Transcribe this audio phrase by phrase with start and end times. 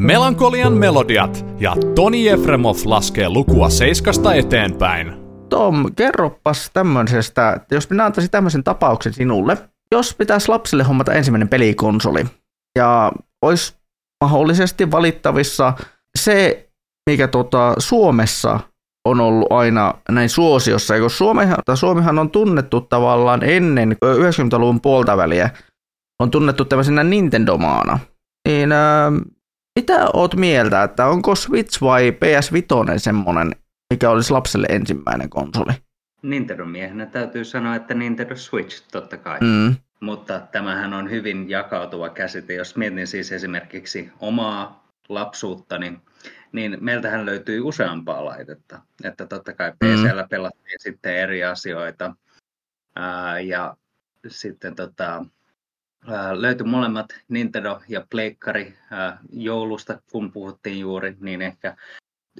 [0.00, 5.12] Melankolian melodiat ja Toni Efremov laskee lukua seiskasta eteenpäin.
[5.48, 9.56] Tom, kerropas tämmöisestä, jos minä antaisin tämmöisen tapauksen sinulle.
[9.92, 12.24] Jos pitäisi lapsille hommata ensimmäinen pelikonsoli
[12.78, 13.74] ja olisi
[14.24, 15.72] mahdollisesti valittavissa
[16.18, 16.68] se,
[17.10, 18.60] mikä tota Suomessa
[19.04, 25.50] on ollut aina näin suosiossa, kun Suomihan, Suomihan on tunnettu tavallaan ennen 90-luvun puolta väliä,
[26.22, 27.98] on tunnettu tämmöisenä Nintendo-maana.
[28.48, 29.12] Niin äh,
[29.80, 33.50] mitä oot mieltä, että onko Switch vai PS5 semmoinen,
[33.90, 35.72] mikä olisi lapselle ensimmäinen konsoli?
[36.22, 39.38] Nintendo-miehenä täytyy sanoa, että Nintendo Switch totta kai.
[39.40, 39.76] Mm.
[40.00, 42.54] Mutta tämähän on hyvin jakautuva käsite.
[42.54, 46.00] Jos mietin siis esimerkiksi omaa lapsuuttani,
[46.52, 48.80] niin meiltähän löytyy useampaa laitetta.
[49.04, 52.14] Että totta kai PCllä pelattiin sitten eri asioita.
[52.96, 53.76] Ää, ja
[54.28, 55.24] sitten tota,
[56.32, 58.74] löytyi molemmat Nintendo ja Pleikkari
[59.32, 61.76] joulusta, kun puhuttiin juuri, niin ehkä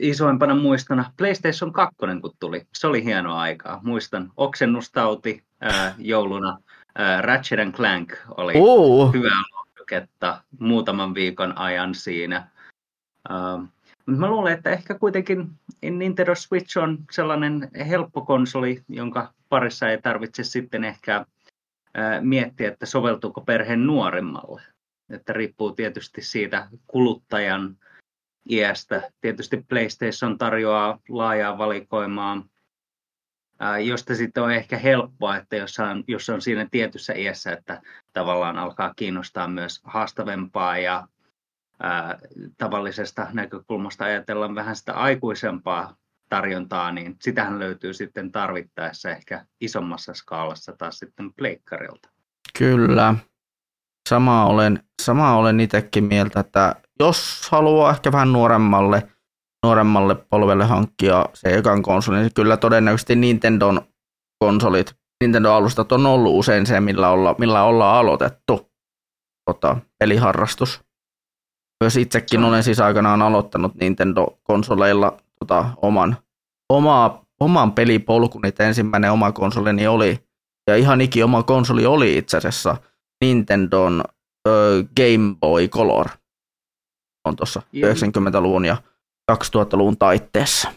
[0.01, 2.67] isoimpana muistona PlayStation 2, kun tuli.
[2.75, 3.81] Se oli hienoa aikaa.
[3.83, 6.59] Muistan oksennustauti ää, jouluna.
[6.95, 9.13] Ää, Ratchet Clank oli Uh.
[9.13, 12.49] hyvää lohjuketta muutaman viikon ajan siinä.
[14.07, 15.51] Mutta mä luulen, että ehkä kuitenkin
[15.91, 21.27] Nintendo Switch on sellainen helppo konsoli, jonka parissa ei tarvitse sitten ehkä
[22.21, 24.63] miettiä, että soveltuuko perheen nuorimmalle.
[25.11, 27.77] Että riippuu tietysti siitä kuluttajan
[28.51, 29.11] iästä.
[29.21, 32.43] Tietysti PlayStation tarjoaa laajaa valikoimaa,
[33.85, 38.59] josta sitten on ehkä helppoa, että jos on, jos on siinä tietyssä iässä, että tavallaan
[38.59, 41.09] alkaa kiinnostaa myös haastavempaa ja
[41.81, 42.19] ää,
[42.59, 45.97] tavallisesta näkökulmasta ajatellaan vähän sitä aikuisempaa
[46.31, 52.09] tarjontaa, niin sitähän löytyy sitten tarvittaessa ehkä isommassa skaalassa taas sitten pleikkarilta.
[52.59, 53.15] Kyllä.
[54.09, 59.09] Sama olen, sama olen itsekin mieltä, että jos haluaa ehkä vähän nuoremmalle,
[59.67, 63.81] nuoremmalle polvelle hankkia se ekan konsoli, niin kyllä todennäköisesti Nintendon
[64.45, 68.71] konsolit, Nintendo-alustat on ollut usein se, millä, olla, millä ollaan aloitettu
[69.45, 70.81] tota, peliharrastus.
[71.85, 76.17] Myös itsekin olen siis aikanaan aloittanut Nintendo-konsoleilla tota, oman,
[76.69, 80.19] oma, oman pelipolkun, että ensimmäinen oma konsolini oli,
[80.67, 82.77] ja ihan iki oma konsoli oli itse asiassa
[83.25, 84.05] Nintendon
[84.49, 86.09] ö, Game Boy Color.
[87.25, 88.77] On tuossa 90-luvun ja
[89.33, 90.71] 2000-luvun taitteessa.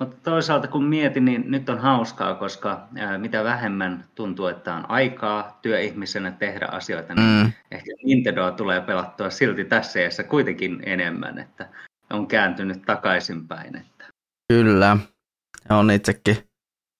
[0.00, 4.90] Mutta toisaalta kun mietin, niin nyt on hauskaa, koska ää, mitä vähemmän tuntuu, että on
[4.90, 7.52] aikaa työihmisenä tehdä asioita, niin mm.
[7.70, 11.68] ehkä Nintendoa tulee pelattua silti tässä iässä kuitenkin enemmän, että
[12.12, 13.76] on kääntynyt takaisinpäin.
[13.76, 14.04] Että.
[14.52, 14.96] Kyllä,
[15.70, 16.36] ja on itsekin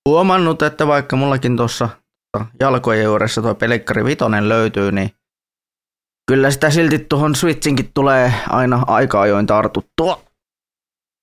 [0.09, 1.89] huomannut, että vaikka mullakin tuossa
[2.61, 5.11] jalkojen juuressa tuo Pelikkari Vitonen löytyy, niin
[6.31, 10.23] kyllä sitä silti tuohon Switchinkin tulee aina aika ajoin tartuttua.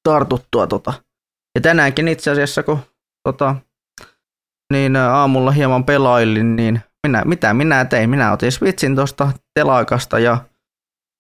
[0.09, 0.93] Tartuttua tota
[1.55, 2.79] ja tänäänkin itse asiassa, kun
[3.23, 3.55] tota,
[4.73, 8.09] niin aamulla hieman pelailin, niin minä, mitä minä tein?
[8.09, 10.37] Minä otin Switchin tuosta telakasta ja,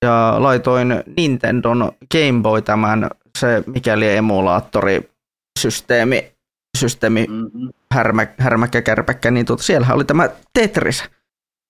[0.05, 5.11] ja laitoin Nintendon Game Boy tämän, se mikäli emulaattori
[5.59, 6.31] systeemi,
[6.77, 7.69] systeemi mm-hmm.
[7.93, 11.03] härmä, härmäkkä, kärpäkkä, niin tuota, siellä oli tämä Tetris.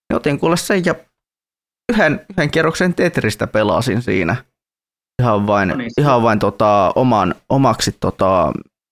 [0.09, 0.95] Ja otin kuule sen ja
[1.91, 4.35] yhden, yhden kierroksen Tetristä pelasin siinä
[5.21, 8.51] ihan vain, no niin, ihan vain tota, oman, omaksi tota,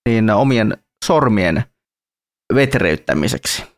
[0.09, 1.63] niin, omien sormien
[2.55, 3.76] vetreyttämiseksi.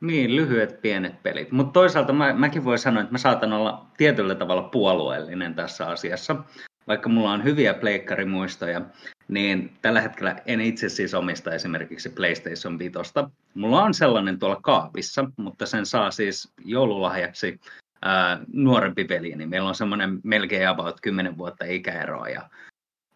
[0.00, 1.52] Niin, lyhyet pienet pelit.
[1.52, 6.36] Mutta toisaalta mä, mäkin voin sanoa, että mä saatan olla tietyllä tavalla puolueellinen tässä asiassa.
[6.88, 8.80] Vaikka mulla on hyviä pleikkarimuistoja,
[9.28, 12.92] niin tällä hetkellä en itse siis omista esimerkiksi PlayStation 5.
[13.54, 17.60] Mulla on sellainen tuolla kaapissa, mutta sen saa siis joululahjaksi
[18.02, 22.50] ää, nuorempi veli, niin meillä on semmoinen melkein about 10 vuotta ikäeroa ja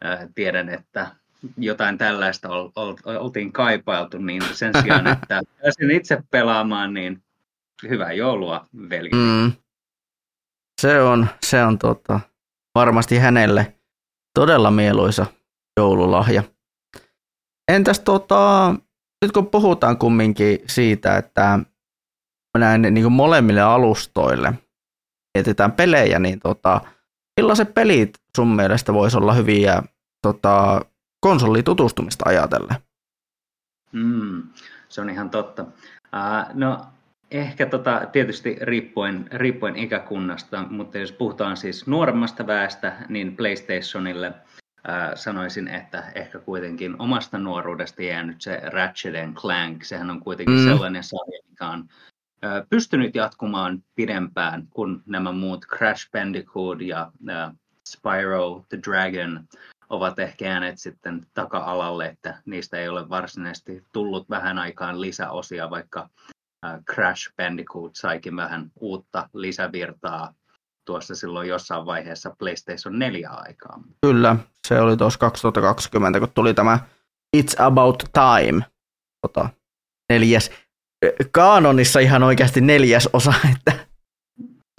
[0.01, 1.07] ää, tiedän, että
[1.57, 7.23] jotain tällaista ol, ol, oltiin kaipailtu, niin sen sijaan, että pääsin itse pelaamaan, niin
[7.89, 9.11] hyvää joulua veli.
[9.13, 9.53] Mm.
[10.81, 12.21] Se on, se on tota,
[12.75, 13.75] varmasti hänelle
[14.35, 15.27] todella mieluisa
[15.77, 16.43] joululahja.
[17.73, 18.75] Entäs tota,
[19.23, 21.59] nyt kun puhutaan kumminkin siitä, että
[22.59, 24.53] näin niin kuin molemmille alustoille
[25.39, 26.81] mietitään pelejä, niin tota,
[27.41, 29.83] millaiset pelit sun mielestä voisi olla hyviä
[30.23, 30.85] tota,
[31.21, 32.77] konsolitutustumista ajatellen?
[33.93, 34.43] Mm,
[34.89, 35.63] se on ihan totta.
[35.63, 36.87] Uh, no
[37.31, 44.35] ehkä tota, tietysti riippuen, riippuen ikäkunnasta, mutta jos puhutaan siis nuoremmasta väestä, niin PlayStationille uh,
[45.15, 49.85] sanoisin, että ehkä kuitenkin omasta nuoruudesta jäänyt se Ratchet Clank.
[49.85, 50.65] Sehän on kuitenkin mm.
[50.65, 51.89] sellainen sarja, mikä on
[52.71, 57.13] pystynyt jatkumaan pidempään kuin nämä muut Crash Bandicoot ja
[57.89, 59.45] Spyro the Dragon
[59.91, 66.09] ovat ehkä jääneet sitten taka-alalle, että niistä ei ole varsinaisesti tullut vähän aikaan lisäosia, vaikka
[66.95, 70.35] Crash Bandicoot saikin vähän uutta lisävirtaa
[70.87, 73.83] tuossa silloin jossain vaiheessa PlayStation 4 aikaa.
[74.07, 74.37] Kyllä,
[74.69, 76.79] se oli tuossa 2020, kun tuli tämä
[77.37, 78.65] It's About Time,
[79.27, 79.49] tota,
[80.13, 80.51] neljäs,
[81.31, 83.90] kaanonissa ihan oikeasti neljäs osa, että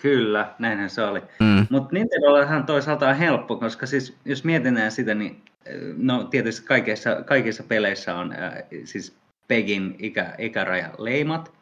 [0.01, 1.21] Kyllä, näinhän se oli.
[1.39, 1.67] mm.
[1.69, 5.43] Mutta Nintendollahan toisaalta on helppo, koska siis jos mietitään sitä, niin
[5.97, 8.53] no tietysti kaikissa, kaikissa peleissä on äh,
[8.83, 9.17] siis
[9.47, 11.53] Pegin ikä, ikäraja leimat,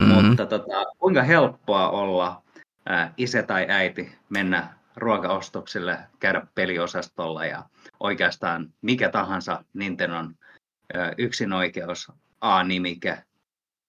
[0.00, 0.08] Mm.
[0.08, 2.42] mutta tota, kuinka helppoa olla
[2.90, 7.62] äh, isä tai äiti mennä ruokaostoksille, käydä peliosastolla ja
[8.00, 10.34] oikeastaan mikä tahansa Nintendon
[10.96, 13.18] äh, yksinoikeus A-nimike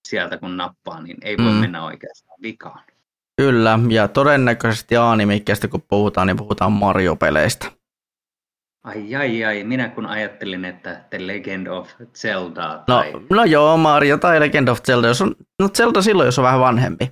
[0.08, 1.58] sieltä kun nappaa, niin ei voi Mm.
[1.58, 2.84] mennä oikeastaan vikaan.
[3.42, 7.72] Kyllä, ja todennäköisesti A-nimikkeestä kun puhutaan, niin puhutaan Mario-peleistä.
[8.84, 13.14] Ai ai ai, minä kun ajattelin, että The Legend of Zelda No, tai...
[13.30, 16.60] no joo, Mario tai Legend of Zelda, jos on, no Zelda silloin, jos on vähän
[16.60, 17.12] vanhempi.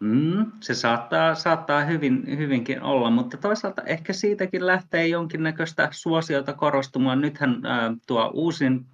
[0.00, 7.20] Mm, se saattaa, saattaa hyvin, hyvinkin olla, mutta toisaalta ehkä siitäkin lähtee jonkinnäköistä suosiota korostumaan.
[7.20, 8.86] Nythän äh, tuo uusin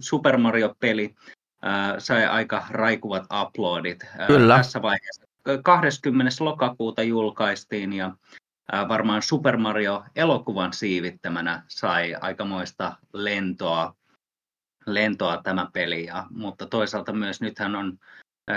[0.00, 1.14] Super Mario-peli
[1.98, 4.04] sai aika raikuvat uploadit.
[4.20, 4.56] Äh, Kyllä.
[4.56, 5.26] Tässä vaiheessa
[5.62, 6.44] 20.
[6.44, 8.12] lokakuuta julkaistiin ja
[8.74, 13.94] äh, varmaan Super Mario-elokuvan siivittämänä sai aikamoista lentoa,
[14.86, 16.06] lentoa tämä peli.
[16.06, 17.98] Ja, mutta toisaalta myös nythän on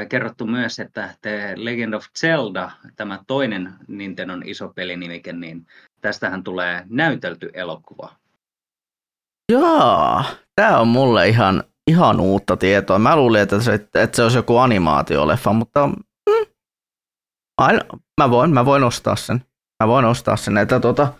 [0.09, 5.67] kerrottu myös, että The Legend of Zelda, tämä toinen Nintendon iso pelinimike, niin
[6.01, 8.15] tästähän tulee näytelty elokuva.
[9.51, 10.25] Jaa,
[10.55, 12.99] tämä on mulle ihan, ihan uutta tietoa.
[12.99, 16.45] Mä luulin, että se, että se olisi joku animaatioleffa, mutta mm,
[17.57, 17.81] aina,
[18.21, 19.45] mä, voin, mä voin ostaa sen.
[19.83, 21.13] Mä voin ostaa sen, että, tota,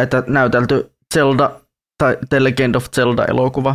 [0.00, 1.60] että näytelty Zelda
[1.98, 3.74] tai The Legend of Zelda-elokuva.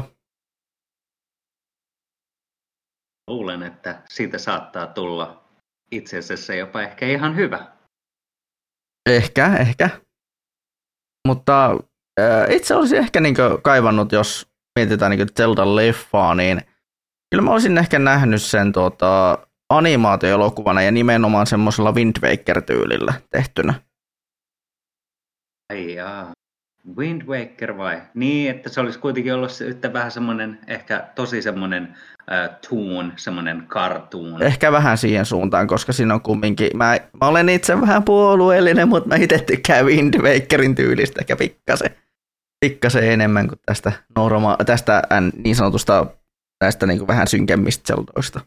[3.29, 5.43] Luulen, että siitä saattaa tulla
[5.91, 7.67] itse asiassa jopa ehkä ihan hyvä.
[9.09, 9.89] Ehkä, ehkä.
[11.27, 11.71] Mutta
[12.19, 14.47] äh, itse olisin ehkä niin kaivannut, jos
[14.77, 16.61] mietitään niin Zelda-leffaa, niin
[17.31, 19.37] kyllä mä olisin ehkä nähnyt sen tuota,
[19.69, 23.73] animaatioelokuvana ja nimenomaan semmoisella Wind Waker-tyylillä tehtynä.
[25.73, 26.31] Ai jaa.
[26.97, 28.01] Wind Waker vai?
[28.13, 31.95] Niin, että se olisi kuitenkin ollut yhtä vähän semmoinen, ehkä tosi semmoinen
[32.31, 34.43] äh, toon, semmoinen cartoon.
[34.43, 39.09] Ehkä vähän siihen suuntaan, koska siinä on kumminkin, mä, mä olen itse vähän puolueellinen, mutta
[39.09, 41.89] mä itse tykkään Wind Wakerin tyylistä ehkä pikkasen,
[42.59, 45.03] pikkasen enemmän kuin tästä, norma- tästä
[45.43, 46.05] niin sanotusta
[46.61, 48.41] näistä niin kuin vähän synkemmistä Zeldoista.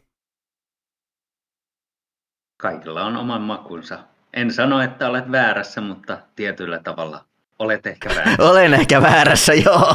[2.63, 3.99] Kaikilla on oman makunsa.
[4.33, 7.25] En sano, että olet väärässä, mutta tietyllä tavalla
[7.59, 8.43] olet ehkä väärässä.
[8.51, 9.95] Olen ehkä väärässä, joo.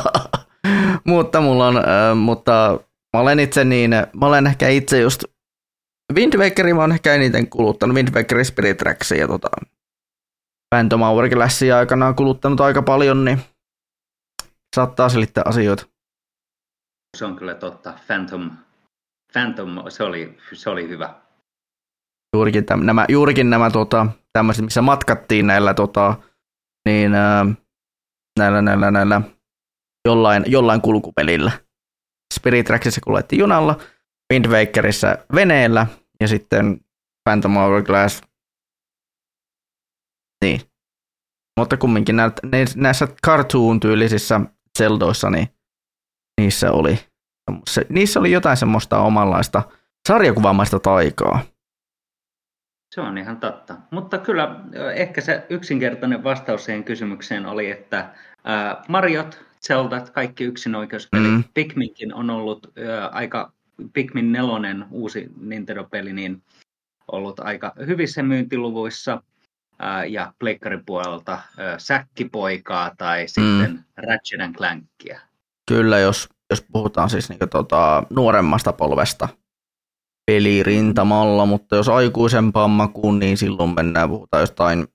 [1.04, 2.80] mutta mulla on, äh, mutta
[3.14, 5.24] mä olen itse niin, mä olen ehkä itse just,
[6.14, 9.48] Wind Wakeria mä oon ehkä eniten kuluttanut, Wind Waker Spirit Tracksia ja tota,
[10.76, 13.40] Phantom Hourglassia aikanaan kuluttanut aika paljon, niin
[14.76, 15.86] saattaa selittää asioita.
[17.18, 17.94] Se on kyllä totta.
[18.08, 18.52] Phantom,
[19.34, 21.16] Phantom se, oli, se oli hyvä.
[22.36, 26.16] Juurikin, täm, nämä, juurikin nämä tota, tämmöiset, missä matkattiin näillä, tota,
[26.86, 27.46] niin, ää,
[28.40, 29.22] näillä, näillä, näillä
[30.08, 31.52] jollain, jollain kulkupelillä.
[32.34, 33.80] Spirit Tracksissa kuljettiin junalla,
[34.34, 35.88] Wind Wakerissa veneellä
[36.20, 36.80] ja sitten
[37.30, 38.22] Phantom Hourglass.
[40.46, 40.62] Niin.
[41.60, 42.16] Mutta kumminkin
[42.76, 44.42] näissä cartoon-tyylisissä
[44.78, 45.48] Zeldoissa, niin
[46.42, 47.00] niissä oli,
[47.70, 49.64] se, niissä oli jotain semmoista omanlaista
[50.08, 51.40] sarjakuvamaista taikaa.
[52.96, 53.78] Se on ihan totta.
[53.92, 54.60] Mutta kyllä
[54.94, 58.14] ehkä se yksinkertainen vastaus siihen kysymykseen oli, että
[58.44, 61.32] ää, Mariot, Zeldat, kaikki yksinoikeuspelit.
[61.32, 61.44] Mm.
[61.54, 63.52] Pikminkin on ollut ää, aika,
[63.94, 66.44] Pikmin nelonen uusi Nintendo-peli, niin
[67.12, 69.24] ollut aika hyvissä myyntiluvuissa.
[70.10, 71.40] Ja pleikkarin puolelta
[71.78, 75.20] Säkkipoikaa tai sitten Ratchet and Clankia.
[75.68, 79.30] Kyllä, jos, jos puhutaan siis niinku tota, nuoremmasta polvesta
[80.32, 84.88] pelirintamalla, mutta jos aikuisempaan makuun, niin silloin mennään, puhutaan jostain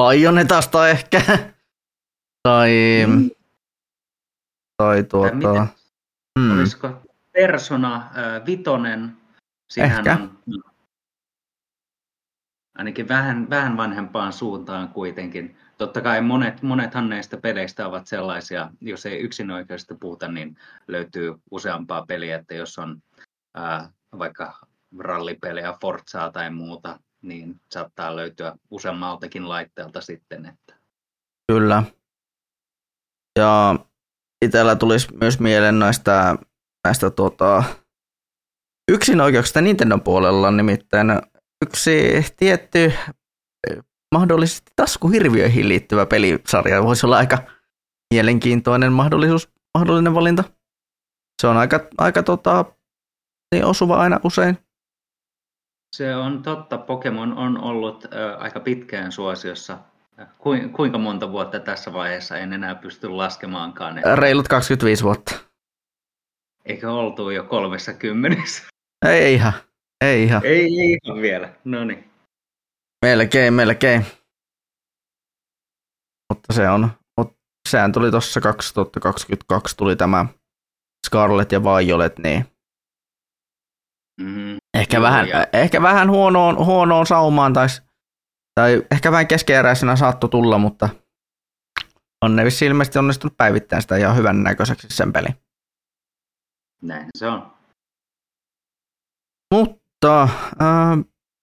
[0.00, 1.22] Bayonetasta ehkä.
[2.48, 2.70] tai,
[3.06, 3.30] Mm.
[4.76, 5.66] tai tuota, miten,
[6.38, 6.88] mm, Olisiko
[7.32, 9.16] Persona äh, Vitonen?
[9.70, 10.18] Siinähän Ehkä.
[10.22, 10.30] On,
[12.80, 15.56] ainakin vähän, vähän vanhempaan suuntaan kuitenkin.
[15.78, 20.56] Totta kai monet, monethan näistä peleistä ovat sellaisia, jos ei yksinoikeudesta puhuta, niin
[20.88, 23.02] löytyy useampaa peliä, että jos on
[23.54, 24.66] ää, vaikka
[24.98, 30.46] rallipelejä, Forzaa tai muuta, niin saattaa löytyä useammaltakin laitteelta sitten.
[30.46, 30.74] Että.
[31.52, 31.82] Kyllä.
[33.38, 33.76] Ja
[34.44, 36.36] itsellä tulisi myös mieleen näistä,
[36.84, 37.64] näistä tota,
[38.90, 41.10] yksin oikeuksista Nintendo puolella, nimittäin
[41.64, 42.92] yksi tietty
[44.14, 47.38] mahdollisesti taskuhirviöihin liittyvä pelisarja voisi olla aika
[48.14, 49.48] mielenkiintoinen mahdollisuus,
[49.78, 50.44] mahdollinen valinta.
[51.42, 52.64] Se on aika, aika tota,
[53.54, 54.58] niin osuva aina usein.
[55.96, 56.78] Se on totta.
[56.78, 59.78] Pokemon on ollut ä, aika pitkään suosiossa.
[60.72, 63.98] kuinka monta vuotta tässä vaiheessa en enää pysty laskemaankaan.
[63.98, 64.16] Että...
[64.16, 65.34] Reilut 25 vuotta.
[66.64, 68.62] Eikö oltu jo kolmessa kymmenessä?
[69.06, 69.52] Ei ihan.
[70.00, 70.44] Ei ihan.
[70.44, 71.54] Ei, ei ihan vielä.
[71.64, 72.10] No niin.
[73.04, 74.06] Melkein, melkein.
[76.32, 77.34] Mutta se on, mutta
[77.68, 80.26] sehän tuli tuossa 2022 tuli tämä
[81.06, 82.46] Scarlet ja Violet, niin
[84.20, 85.46] mm, ehkä, joo, vähän, ja...
[85.52, 87.66] ehkä vähän huonoon, huonoon saumaan tai,
[88.54, 90.88] tai ehkä vähän keskeeräisenä saattoi tulla, mutta
[92.24, 95.28] on ne vissi ilmeisesti onnistunut päivittämään sitä ihan hyvän näköiseksi sen peli.
[96.82, 97.52] Näin se on.
[99.54, 100.30] Mutta äh,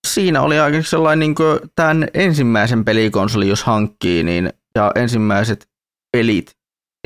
[0.08, 5.70] siinä oli aika sellainen niin kuin tämän ensimmäisen pelikonsoli, jos hankkii, niin, ja ensimmäiset
[6.12, 6.52] pelit,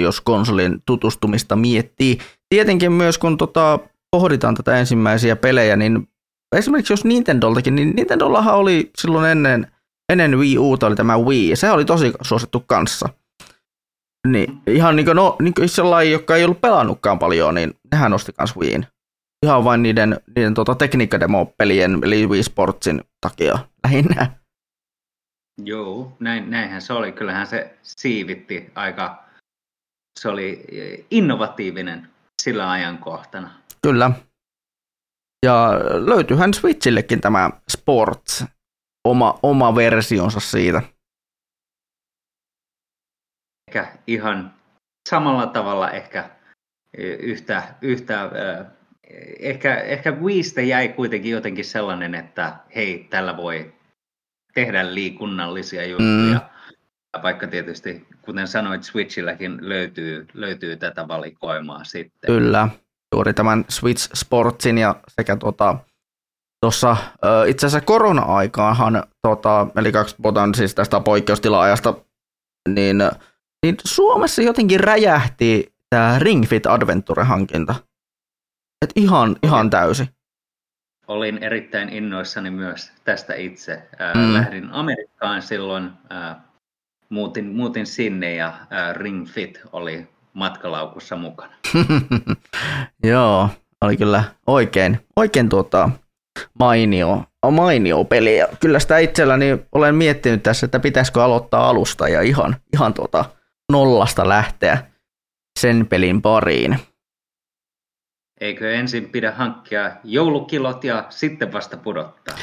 [0.02, 2.18] jos konsolin tutustumista miettii.
[2.50, 3.80] Tietenkin myös kun tota,
[4.12, 6.08] pohditaan tätä ensimmäisiä pelejä, niin
[6.56, 9.68] esimerkiksi jos Nintendoltakin, niin Nintendollahan oli silloin ennen,
[10.12, 13.10] ennen Wii Uta oli tämä Wii, ja se oli tosi suosittu kanssa.
[14.28, 18.12] Niin, ihan niin kuin, no, niin kuin sellainen, joka ei ollut pelannutkaan paljon, niin nehän
[18.12, 18.88] nosti kans Wiiin
[19.46, 24.42] ihan vain niiden, niiden tota, tekniikkademo-pelien, eli Wii Sportsin takia lähinnä.
[25.64, 27.12] Joo, näin, näinhän se oli.
[27.12, 29.24] Kyllähän se siivitti aika,
[30.20, 30.66] se oli
[31.12, 32.10] innovatiivinen
[32.42, 33.62] sillä ajankohtana.
[33.82, 34.12] Kyllä.
[35.46, 35.72] Ja
[36.06, 38.46] löytyyhän Switchillekin tämä Sports,
[39.08, 40.82] oma, oma versionsa siitä.
[43.68, 44.54] Ehkä ihan
[45.10, 46.30] samalla tavalla ehkä
[47.20, 48.30] yhtä, yhtä
[49.40, 53.74] ehkä, ehkä Wiistä jäi kuitenkin jotenkin sellainen, että hei, tällä voi
[54.54, 56.40] tehdä liikunnallisia juttuja.
[56.40, 57.22] Mm.
[57.24, 62.28] Vaikka tietysti, kuten sanoit, Switchilläkin löytyy, löytyy tätä valikoimaa sitten.
[62.28, 62.70] Kyllä,
[63.16, 65.78] juuri tämän Switch Sportsin ja sekä tuota,
[66.62, 66.98] tuossa
[67.48, 71.94] itse asiassa korona-aikaanhan, tota, eli kaksi puhutaan siis tästä poikkeustila-ajasta,
[72.70, 72.98] niin,
[73.66, 77.76] niin Suomessa jotenkin räjähti tämä Ring Fit Adventure-hankinta.
[78.82, 80.10] Et ihan, ihan täysi.
[81.08, 83.90] Olin erittäin innoissani myös tästä itse.
[84.16, 84.34] mm.
[84.34, 85.92] Lähdin Amerikkaan silloin,
[87.10, 88.54] muutin, muutin sinne ja
[88.94, 91.54] Ring Fit oli matkalaukussa mukana.
[93.04, 93.50] Joo,
[93.82, 95.90] oli kyllä oikein, oikein tuota,
[96.60, 98.38] mainio, mainio peli.
[98.38, 103.26] Ja kyllä sitä itselläni olen miettinyt tässä, että pitäisikö aloittaa alusta ja ihan, ihan tuota
[103.72, 104.84] nollasta lähteä
[105.60, 106.80] sen pelin pariin
[108.42, 112.38] eikö ensin pidä hankkia joulukilot ja sitten vasta pudottaa?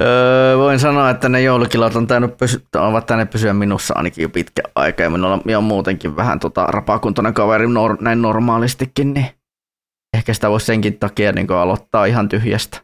[0.00, 4.28] Öö, voin sanoa, että ne joulukilot on tainnut pysy- ovat tänne pysyä minussa ainakin jo
[4.28, 5.02] pitkä aika.
[5.02, 9.26] Ja minulla on muutenkin vähän tota rapakuntoinen kaveri nor- näin normaalistikin, niin
[10.16, 12.80] ehkä sitä voisi senkin takia niin aloittaa ihan tyhjästä.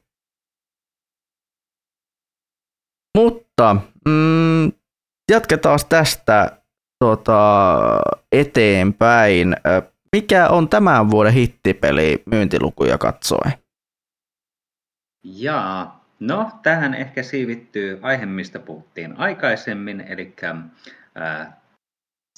[3.18, 3.76] Mutta
[4.08, 4.72] mm,
[5.30, 6.62] jatketaan tästä
[7.04, 7.80] tota,
[8.32, 9.56] eteenpäin.
[10.12, 13.52] Mikä on tämän vuoden hittipeli myyntilukuja katsoen?
[15.24, 21.48] Jaa, no tähän ehkä siivittyy aihe, mistä puhuttiin aikaisemmin, eli äh,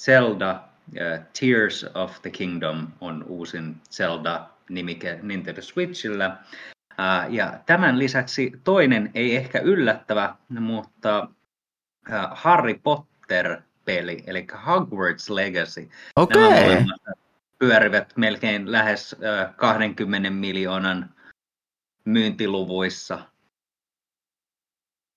[0.01, 6.37] Zelda äh, Tears of the Kingdom on uusin Zelda-nimike Nintendo Switchillä.
[6.99, 11.27] Äh, ja tämän lisäksi toinen, ei ehkä yllättävä, mutta
[12.11, 15.89] äh, Harry Potter-peli, eli Hogwarts Legacy.
[16.15, 16.43] Okei.
[16.45, 16.85] Okay
[17.61, 19.15] pyörivät melkein lähes
[19.55, 21.09] 20 miljoonan
[22.05, 23.19] myyntiluvuissa.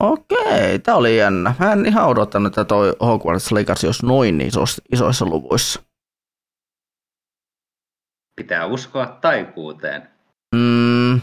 [0.03, 1.55] Okei, tämä oli jännä.
[1.59, 5.83] Mä en ihan odottanut, että toi Hogwarts Legacy olisi noin isoissa, isoissa luvuissa.
[8.37, 10.11] Pitää uskoa taikuuteen.
[10.55, 11.21] Mm,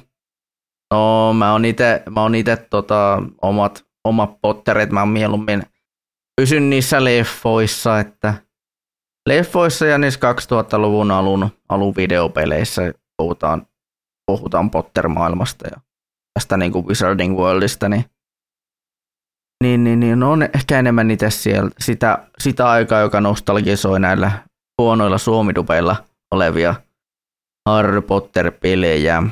[0.94, 5.64] no, mä oon ite, mä oon ite tota, omat, omat potterit, mä oon mieluummin
[6.42, 8.34] pysyn niissä leffoissa, että
[9.30, 13.68] leffoissa ja niissä 2000-luvun alun, alun videopeleissä puhutaan,
[14.26, 15.82] puhutaan Potter-maailmasta ja
[16.34, 18.06] tästä niin kuin Wizarding Worldista, niin,
[19.64, 24.32] niin, niin, niin on ehkä enemmän itse siellä, sitä, sitä aikaa, joka nostalgisoi näillä
[24.82, 25.96] huonoilla suomidupeilla
[26.32, 26.76] olevia
[27.70, 29.24] Harry Potter-pelejä.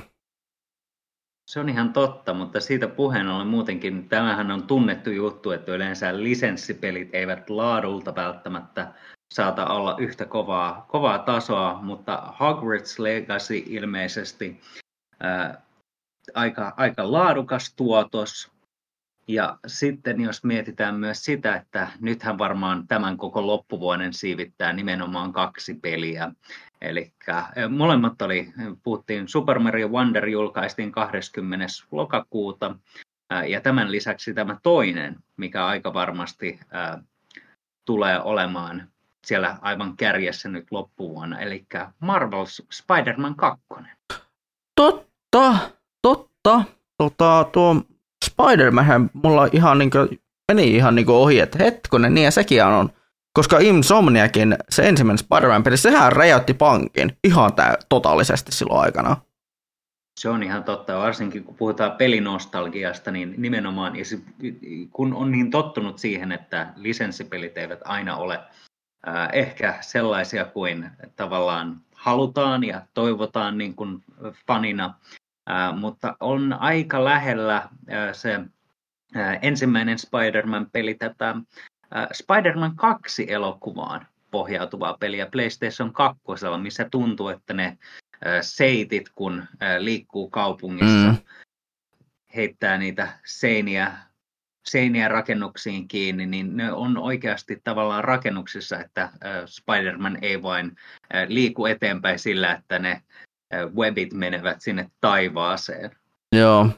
[1.50, 6.24] Se on ihan totta, mutta siitä puheen ollen muutenkin, tämähän on tunnettu juttu, että yleensä
[6.24, 8.93] lisenssipelit eivät laadulta välttämättä
[9.33, 14.62] saata olla yhtä kovaa, kovaa tasoa, mutta Hogwarts Legacy ilmeisesti
[15.19, 15.62] ää,
[16.33, 18.51] aika, aika laadukas tuotos.
[19.27, 25.74] Ja sitten jos mietitään myös sitä, että nythän varmaan tämän koko loppuvuoden siivittää nimenomaan kaksi
[25.74, 26.31] peliä.
[26.81, 27.13] Eli
[27.69, 31.65] molemmat oli, puhuttiin Super Mario Wonder julkaistiin 20.
[31.91, 32.75] lokakuuta,
[33.48, 36.59] ja tämän lisäksi tämä toinen, mikä aika varmasti
[37.86, 38.88] tulee olemaan
[39.27, 41.65] siellä aivan kärjessä nyt loppuvuonna, eli
[42.03, 43.63] Marvel's Spider-Man 2.
[44.75, 45.59] Totta,
[46.01, 46.63] totta.
[46.97, 47.75] Tota, tuo
[48.25, 50.21] Spider-Man mulla ihan niin kuin,
[50.51, 52.89] meni ihan niin ohi, että hetkonen, niin ja sekin on.
[53.33, 59.17] Koska Insomniakin, se ensimmäinen Spider-Man-peli, sehän räjäytti pankin ihan tää, totaalisesti silloin aikana.
[60.19, 63.93] Se on ihan totta, varsinkin kun puhutaan pelinostalgiasta, niin nimenomaan,
[64.91, 68.39] kun on niin tottunut siihen, että lisenssipelit eivät aina ole
[69.08, 74.03] äh, ehkä sellaisia kuin tavallaan halutaan ja toivotaan niin kuin
[74.48, 74.94] fanina,
[75.50, 77.70] äh, mutta on aika lähellä äh,
[78.13, 78.39] se
[79.15, 86.22] äh, ensimmäinen Spider-Man-peli tätä äh, Spider-Man 2 elokuvaan pohjautuvaa peliä PlayStation 2,
[86.62, 87.77] missä tuntuu, että ne äh,
[88.41, 91.18] seitit, kun äh, liikkuu kaupungissa, mm.
[92.36, 93.98] heittää niitä seiniä
[94.71, 99.09] seiniä rakennuksiin kiinni, niin ne on oikeasti tavallaan rakennuksissa, että
[99.45, 100.75] Spider-Man ei vain
[101.27, 103.01] liiku eteenpäin sillä, että ne
[103.75, 105.91] webit menevät sinne taivaaseen.
[106.35, 106.69] Joo.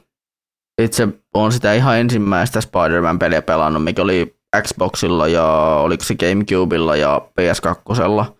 [0.82, 5.44] Itse on sitä ihan ensimmäistä Spider-Man-peliä pelannut, mikä oli Xboxilla ja
[5.82, 8.34] oliko se Gamecubella ja PS2.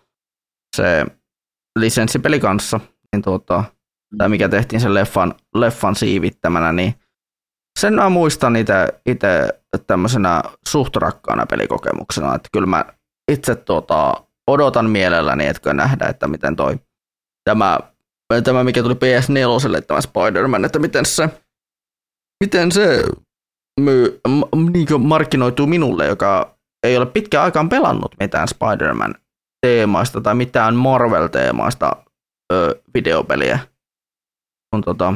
[0.75, 1.05] Se
[1.79, 2.79] lisenssipeli kanssa,
[3.11, 3.63] niin tuota,
[4.17, 6.95] tai mikä tehtiin sen leffan, leffan siivittämänä, niin
[7.79, 8.55] sen mä muistan
[9.05, 12.85] itse tämmöisenä suht rakkaana pelikokemuksena, että kyllä mä
[13.31, 16.79] itse tuota, odotan mielelläni, että nähdä, että miten toi
[17.49, 17.79] tämä,
[18.43, 21.29] tämä mikä tuli PS4, tämä Spider-Man, että miten se,
[22.43, 23.03] miten se
[23.79, 24.21] myy,
[24.73, 29.15] niin markkinoituu minulle, joka ei ole pitkään aikaan pelannut mitään Spider-Man
[29.61, 31.95] teemaista tai mitään Marvel-teemaista
[32.53, 33.59] ö, videopeliä.
[34.75, 35.13] On tota,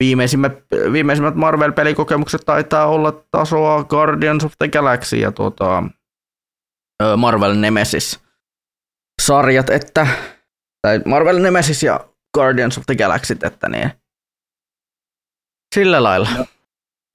[0.00, 0.52] viimeisimmät,
[0.92, 5.82] viimeisimmät Marvel-pelikokemukset taitaa olla tasoa Guardians of the Galaxy ja tuota,
[7.16, 8.20] Marvel Nemesis.
[9.22, 10.06] Sarjat, että,
[10.82, 12.00] tai Marvel Nemesis ja
[12.34, 13.90] Guardians of the Galaxy, että niin,
[15.74, 16.28] sillä lailla.
[16.38, 16.46] No,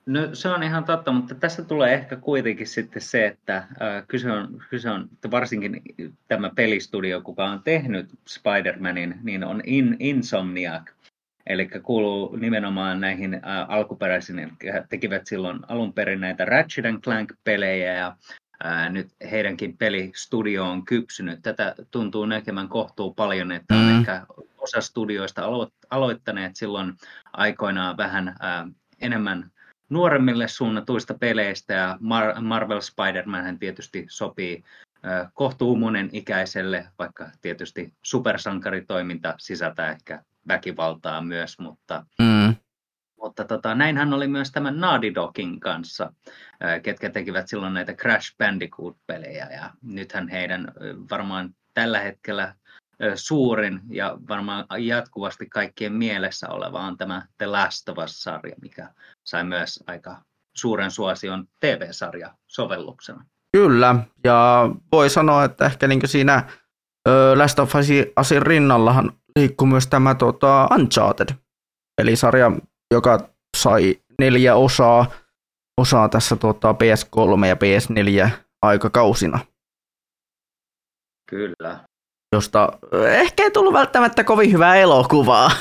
[0.05, 3.67] no se on ihan totta, mutta tässä tulee ehkä kuitenkin sitten se, että äh,
[4.07, 5.81] kyse, on, kyse on, että varsinkin
[6.27, 10.91] tämä pelistudio, kuka on tehnyt Spider-Manin, niin on in, Insomniac,
[11.47, 18.15] Eli kuuluu nimenomaan näihin ä, alkuperäisiin, he tekivät silloin alun perin näitä Ratchet Clank-pelejä ja
[18.89, 21.39] nyt heidänkin pelistudio on kypsynyt.
[21.41, 23.99] Tätä tuntuu näkemään kohtuu paljon, että on mm.
[23.99, 24.25] ehkä
[24.57, 26.93] osa studioista alo- aloittaneet silloin
[27.33, 28.35] aikoinaan vähän
[29.01, 29.51] enemmän
[29.89, 34.63] nuoremmille suunnatuista peleistä ja Mar- Marvel Spider-Man tietysti sopii
[35.33, 42.55] kohtuumunen ikäiselle, vaikka tietysti supersankaritoiminta sisältää ehkä väkivaltaa myös, mutta, mm.
[43.21, 46.13] mutta tota, näinhän oli myös tämän Naughty Dogin kanssa,
[46.83, 50.71] ketkä tekivät silloin näitä Crash Bandicoot-pelejä ja nythän heidän
[51.11, 52.55] varmaan tällä hetkellä
[53.15, 58.89] suurin ja varmaan jatkuvasti kaikkien mielessä oleva on tämä The Last of Us-sarja, mikä
[59.23, 60.21] sai myös aika
[60.55, 63.25] suuren suosion TV-sarja sovelluksena.
[63.51, 66.43] Kyllä, ja voi sanoa, että ehkä niin siinä
[67.35, 67.73] Last of
[68.19, 71.29] Usin rinnallahan liikkuu myös tämä tota, Uncharted,
[72.01, 72.51] eli sarja,
[72.93, 75.05] joka sai neljä osaa,
[75.81, 78.29] osaa tässä tota, PS3 ja PS4
[78.61, 79.39] aikakausina.
[81.29, 81.79] Kyllä.
[82.35, 85.51] Josta ehkä ei tullut välttämättä kovin hyvää elokuvaa.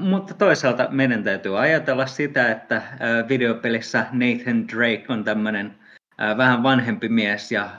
[0.00, 2.82] Mutta toisaalta meidän täytyy ajatella sitä, että
[3.28, 5.78] videopelissä Nathan Drake on tämmöinen
[6.36, 7.70] vähän vanhempi mies ja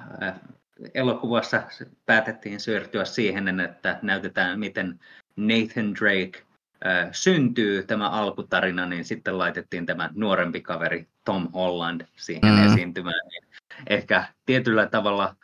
[0.93, 1.63] elokuvassa
[2.05, 4.99] päätettiin syörtyä siihen, että näytetään, miten
[5.35, 6.43] Nathan Drake
[6.85, 12.65] äh, syntyy tämä alkutarina, niin sitten laitettiin tämä nuorempi kaveri Tom Holland siihen mm.
[12.65, 13.27] esiintymään.
[13.29, 13.43] Niin
[13.87, 15.35] ehkä tietyllä tavalla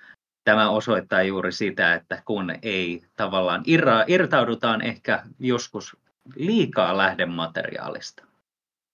[0.43, 5.98] tämä osoittaa juuri sitä, että kun ei tavallaan irra, irtaudutaan ehkä joskus
[6.36, 8.24] liikaa lähdemateriaalista.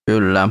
[0.06, 0.50] Kyllä,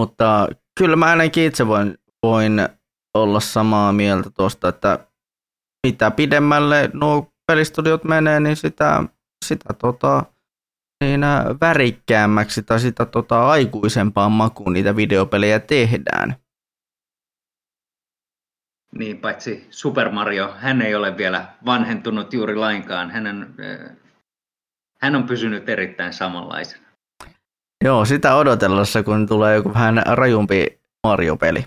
[0.00, 2.68] mutta kyllä mä ainakin itse voin, voin
[3.14, 5.06] olla samaa mieltä tuosta, että
[5.86, 9.04] mitä pidemmälle nuo pelistudiot menee, niin sitä,
[9.44, 10.24] sitä tota,
[11.04, 16.36] niin äh, värikkäämmäksi tai sitä tota, aikuisempaan makuun niitä videopelejä tehdään.
[18.98, 23.10] Niin, paitsi Super Mario, hän ei ole vielä vanhentunut juuri lainkaan.
[23.10, 23.96] Hän on, äh,
[25.00, 26.86] hän on pysynyt erittäin samanlaisena.
[27.84, 31.64] Joo, sitä odotellessa, kun tulee joku vähän rajumpi Mario-peli.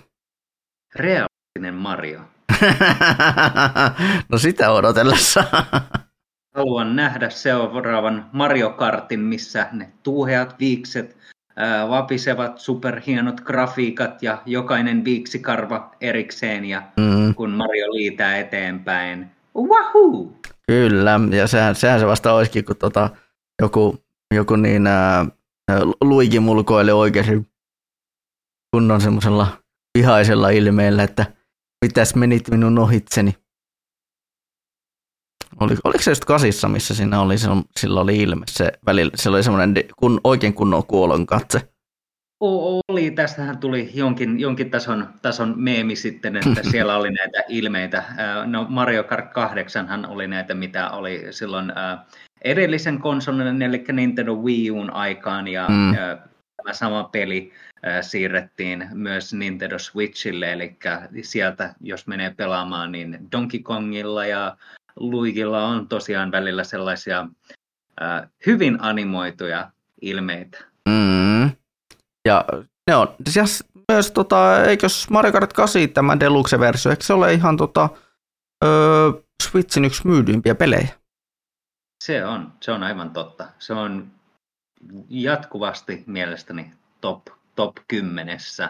[0.94, 1.33] Realistinen
[1.72, 2.20] Mario.
[4.28, 5.44] no sitä odotellessa.
[6.54, 11.16] Haluan nähdä seuraavan Mario Kartin, missä ne tuuheat viikset
[11.56, 17.34] ää, vapisevat superhienot grafiikat ja jokainen viiksikarva erikseen ja mm.
[17.34, 19.30] kun Mario liitää eteenpäin.
[19.56, 20.32] Wahoo!
[20.66, 23.10] Kyllä, ja sehän, sehän se vasta olisikin, kun tota,
[23.62, 25.26] joku, joku niin ää,
[26.00, 27.46] Luigi mulkoili oikein
[28.74, 29.46] kunnon semmoisella
[29.98, 31.26] vihaisella ilmeellä, että
[31.84, 33.34] mitäs menit minun ohitseni.
[35.60, 37.34] Oli, oliko se just kasissa, missä siinä oli,
[37.76, 41.60] sillä oli ilme, se välillä, se oli semmoinen kun, oikein kunnon kuolon katse.
[42.40, 48.04] Oli, tästähän tuli jonkin, jonkin tason, tason meemi sitten, että siellä oli näitä ilmeitä.
[48.46, 51.72] No Mario Kart 8 oli näitä, mitä oli silloin
[52.44, 55.96] edellisen konsolin, eli Nintendo Wii Un aikaan, ja mm.
[56.56, 57.52] tämä sama peli
[58.00, 60.76] siirrettiin myös Nintendo Switchille, eli
[61.22, 64.56] sieltä jos menee pelaamaan, niin Donkey Kongilla ja
[64.96, 67.26] Luigilla on tosiaan välillä sellaisia
[68.02, 69.70] äh, hyvin animoituja
[70.00, 70.58] ilmeitä.
[70.88, 71.50] Mm.
[72.28, 72.44] Ja
[72.86, 77.56] ne on siis myös, tota, eikös Mario Kart 8 tämä Deluxe-versio, eikö se ole ihan
[77.56, 77.88] tota,
[78.64, 79.10] öö,
[79.42, 80.88] Switchin yksi myydyimpiä pelejä?
[82.04, 83.46] Se on, se on aivan totta.
[83.58, 84.10] Se on
[85.08, 88.64] jatkuvasti mielestäni top, top kymmenessä.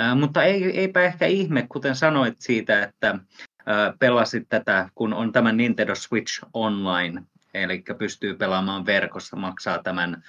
[0.00, 3.18] Äh, mutta ei, eipä ehkä ihme, kuten sanoit siitä, että
[3.98, 7.22] pelasit tätä, kun on tämä Nintendo Switch Online,
[7.54, 10.22] eli pystyy pelaamaan verkossa, maksaa tämän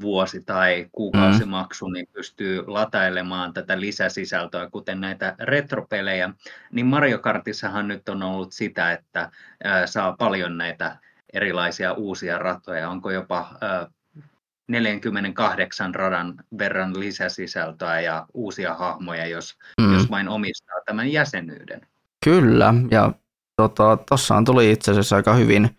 [0.00, 1.92] vuosi- tai kuukausimaksun, mm.
[1.92, 6.30] niin pystyy latailemaan tätä lisäsisältöä, kuten näitä retropelejä,
[6.72, 9.30] niin Mario Kartissahan nyt on ollut sitä, että
[9.86, 10.96] saa paljon näitä
[11.32, 13.50] erilaisia uusia ratoja, onko jopa
[14.68, 19.94] 48 radan verran lisäsisältöä ja uusia hahmoja, jos, mm.
[19.94, 21.80] jos vain omistaa tämän jäsenyyden.
[22.24, 23.12] Kyllä, ja
[24.08, 25.78] tuossahan tota, tuli itse asiassa aika hyvin,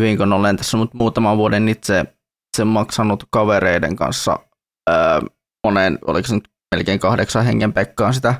[0.00, 4.38] hyvin kun olen tässä mut muutaman vuoden itse, itse maksanut kavereiden kanssa
[4.90, 5.20] ää,
[5.66, 8.34] monen, oliko se nyt melkein kahdeksan hengen Pekkaan sitä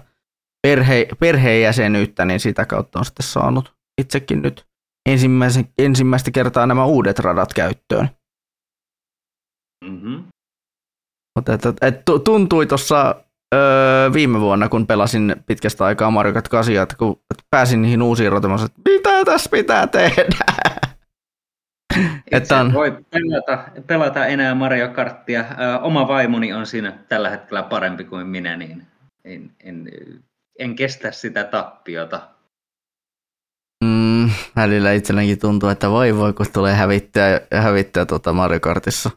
[0.63, 4.67] perhe, perheenjäsenyyttä, niin sitä kautta on sitten saanut itsekin nyt
[5.79, 8.09] ensimmäistä kertaa nämä uudet radat käyttöön.
[9.85, 10.25] Mm-hmm.
[11.39, 16.49] Mutta et, et, et, tuntui tuossa öö, viime vuonna, kun pelasin pitkästä aikaa Mario Kart
[16.49, 17.21] 8, että kun
[17.51, 20.45] pääsin niihin uusiin rotemaan, että mitä tässä pitää tehdä?
[22.31, 22.73] että on...
[22.73, 25.41] voi pelata, pelata enää Mario Karttia.
[25.41, 28.87] Ö, oma vaimoni on siinä tällä hetkellä parempi kuin minä, niin
[29.25, 29.91] en, en,
[30.59, 32.29] en kestä sitä tappiota.
[33.85, 39.11] Mm, välillä itselläkin tuntuu, että voi voi, kun tulee hävittää, hävittää tuota Mario Kartissa.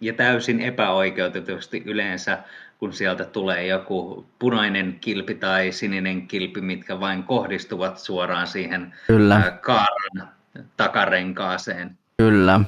[0.00, 2.38] Ja täysin epäoikeutetusti yleensä
[2.80, 9.58] kun sieltä tulee joku punainen kilpi tai sininen kilpi, mitkä vain kohdistuvat suoraan siihen Kyllä.
[9.60, 10.28] kaaran
[10.76, 11.98] takarenkaaseen.
[12.18, 12.60] Kyllä.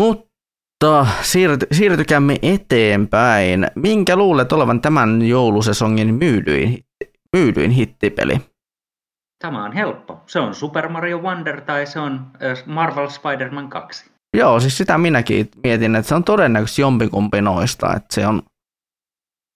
[0.00, 3.66] Mutta siirty, siirtykäämme eteenpäin.
[3.74, 6.84] Minkä luulet olevan tämän joulusesongin myydyin,
[7.36, 8.40] myydyin hittipeli?
[9.38, 10.20] Tämä on helppo.
[10.26, 12.26] Se on Super Mario Wonder tai se on
[12.66, 14.10] Marvel Spider-Man 2.
[14.36, 18.42] Joo, siis sitä minäkin mietin, että se on todennäköisesti jompikumpi noista, että se on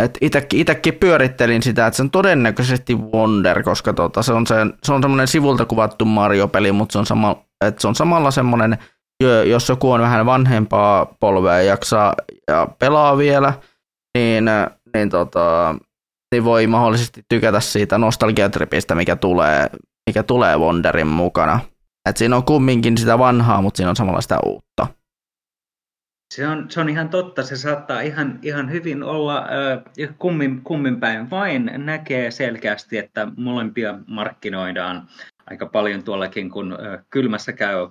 [0.04, 4.54] että itekin, itekin pyörittelin sitä, että se on todennäköisesti Wonder, koska tota, se on, se,
[4.82, 8.78] se on semmoinen sivulta kuvattu Mario-peli, mutta se on, sama, että se on samalla semmoinen,
[9.46, 12.14] jos joku on vähän vanhempaa polvea ja jaksaa
[12.48, 13.52] ja pelaa vielä,
[14.18, 14.44] niin,
[14.94, 15.74] niin, tota,
[16.32, 19.70] niin voi mahdollisesti tykätä siitä nostalgiatripistä, mikä tulee,
[20.10, 21.60] mikä tulee Wonderin mukana.
[22.08, 24.86] Et siinä on kumminkin sitä vanhaa, mutta siinä on samalla sitä uutta.
[26.34, 27.42] Se on, se on ihan totta.
[27.42, 31.30] Se saattaa ihan, ihan hyvin olla äh, kummin, kummin päin.
[31.30, 35.08] Vain näkee selkeästi, että molempia markkinoidaan
[35.50, 37.88] aika paljon tuollakin, kun äh, kylmässä käy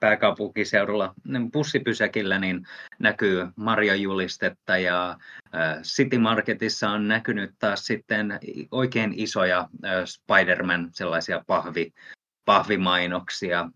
[0.00, 1.14] pääkaupunkiseudulla
[1.52, 2.66] bussipysäkillä, niin
[2.98, 5.10] näkyy Marja-julistetta ja
[5.54, 8.38] äh, City Marketissa on näkynyt taas sitten
[8.70, 11.92] oikein isoja äh, Spider-Man sellaisia pahvi,
[12.48, 13.70] pahvimainoksia.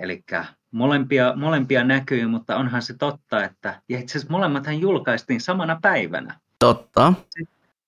[0.00, 0.24] Eli
[0.70, 6.34] molempia, molempia näkyy, mutta onhan se totta, että ja itse asiassa molemmathan julkaistiin samana päivänä.
[6.58, 7.14] Totta.
[7.30, 7.44] Se,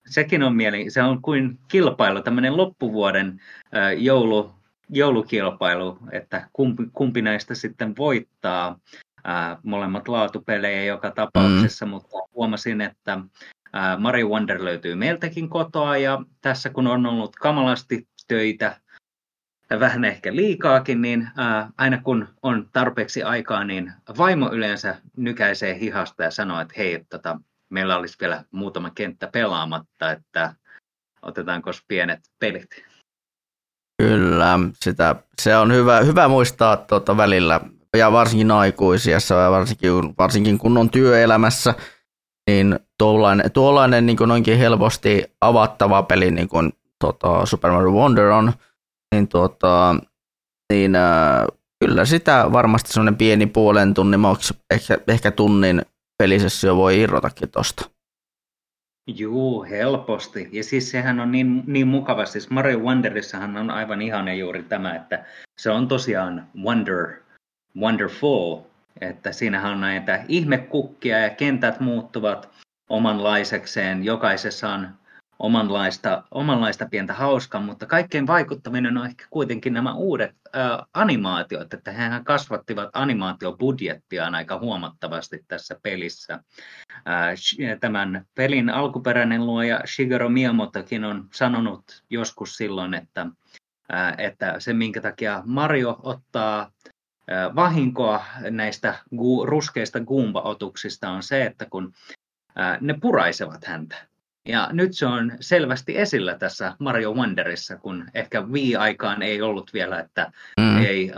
[0.06, 3.40] sekin on mieli, se on kuin kilpailu, tämmöinen loppuvuoden
[3.96, 4.54] joulu,
[4.88, 8.78] joulukilpailu, että kumpi, kumpi näistä sitten voittaa.
[9.26, 11.90] Ää, molemmat laatupelejä joka tapauksessa, mm.
[11.90, 13.20] mutta huomasin, että
[13.72, 18.80] ää, Mario Wonder löytyy meiltäkin kotoa ja tässä kun on ollut kamalasti töitä,
[19.70, 26.22] vähän ehkä liikaakin, niin ää, aina kun on tarpeeksi aikaa, niin vaimo yleensä nykäisee hihasta
[26.22, 30.54] ja sanoo, että hei, tota, meillä olisi vielä muutama kenttä pelaamatta, että
[31.22, 32.84] otetaanko pienet pelit.
[34.02, 37.60] Kyllä, sitä, se on hyvä, hyvä muistaa tuota välillä,
[37.96, 41.74] ja varsinkin aikuisiassa, ja varsinkin, varsinkin kun on työelämässä,
[42.50, 48.24] niin tuollainen, tuollainen niin kuin noinkin helposti avattava peli, niin kuin tota, Super Mario Wonder
[48.24, 48.52] on,
[49.14, 49.96] niin, tuota,
[50.72, 51.46] niin äh,
[51.84, 54.20] kyllä sitä varmasti semmoinen pieni puolen tunnin,
[54.70, 55.82] ehkä, ehkä tunnin
[56.18, 57.90] pelisessio voi irrotakin tosta.
[59.06, 60.48] Juu, helposti.
[60.52, 62.26] Ja siis sehän on niin, niin mukava.
[62.26, 65.24] Siis Mario Wonderissahan on aivan ihana juuri tämä, että
[65.60, 67.14] se on tosiaan wonder,
[67.80, 68.58] wonderful.
[69.00, 72.48] Että siinähän on näitä ihmekukkia ja kentät muuttuvat
[72.88, 74.04] omanlaisekseen.
[74.04, 74.88] Jokaisessa on
[75.38, 81.92] omanlaista, omanlaista pientä hauskaa, mutta kaikkein vaikuttavinen on ehkä kuitenkin nämä uudet ää, animaatiot, että
[81.92, 86.40] hehän kasvattivat animaatiobudjettiaan aika huomattavasti tässä pelissä.
[87.04, 87.34] Ää,
[87.80, 93.26] tämän pelin alkuperäinen luoja Shigeru Miyamotokin on sanonut joskus silloin, että,
[93.92, 96.70] ää, että se minkä takia Mario ottaa
[97.54, 101.92] vahinkoa näistä gu, ruskeista Goomba-otuksista on se, että kun
[102.80, 104.13] ne puraisevat häntä.
[104.48, 110.00] Ja nyt se on selvästi esillä tässä Mario Wonderissa, kun ehkä Wii-aikaan ei ollut vielä,
[110.00, 110.84] että mm.
[110.84, 111.12] ei,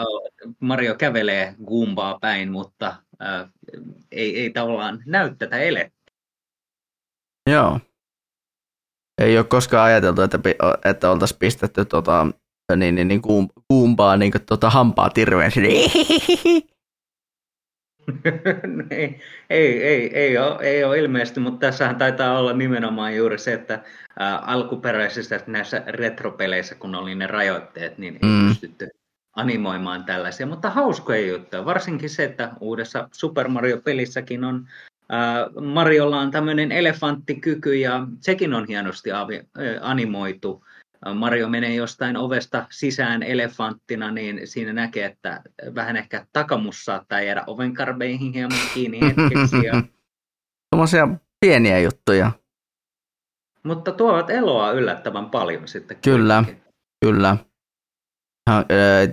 [0.60, 3.48] Mario kävelee Goombaa päin, mutta äh,
[4.12, 6.12] ei, ei tavallaan näy tätä elettä.
[7.50, 7.80] Joo.
[9.22, 10.38] Ei ole koskaan ajateltu, että,
[10.84, 12.26] että oltaisiin pistetty tota,
[12.76, 13.22] niin, niin, niin,
[13.68, 15.52] kuumpaa niin, tota, hampaa tirveen.
[18.90, 23.52] ei, ei, ei, ei, ole, ei ole ilmeisesti, mutta tässähän taitaa olla nimenomaan juuri se,
[23.52, 23.82] että
[24.18, 28.48] ää, alkuperäisissä näissä retropeleissä, kun oli ne rajoitteet, niin ei mm.
[28.48, 28.88] pystytty
[29.36, 31.64] animoimaan tällaisia, mutta hauskoja juttuja.
[31.64, 34.68] Varsinkin se, että uudessa Super Mario-pelissäkin on
[35.08, 40.64] ää, Mariolla on tämmöinen elefanttikyky ja sekin on hienosti avi, ää, animoitu.
[41.14, 45.42] Mario menee jostain ovesta sisään elefanttina, niin siinä näkee, että
[45.74, 49.66] vähän ehkä takamus saattaa jäädä ovenkarbeihin hieman kiinni hetkeksi.
[49.66, 49.82] Ja...
[50.70, 51.08] Tuommoisia
[51.40, 52.32] pieniä juttuja.
[53.62, 55.96] Mutta tuovat eloa yllättävän paljon sitten.
[56.04, 56.72] Kyllä, kuitenkin.
[57.04, 57.36] kyllä.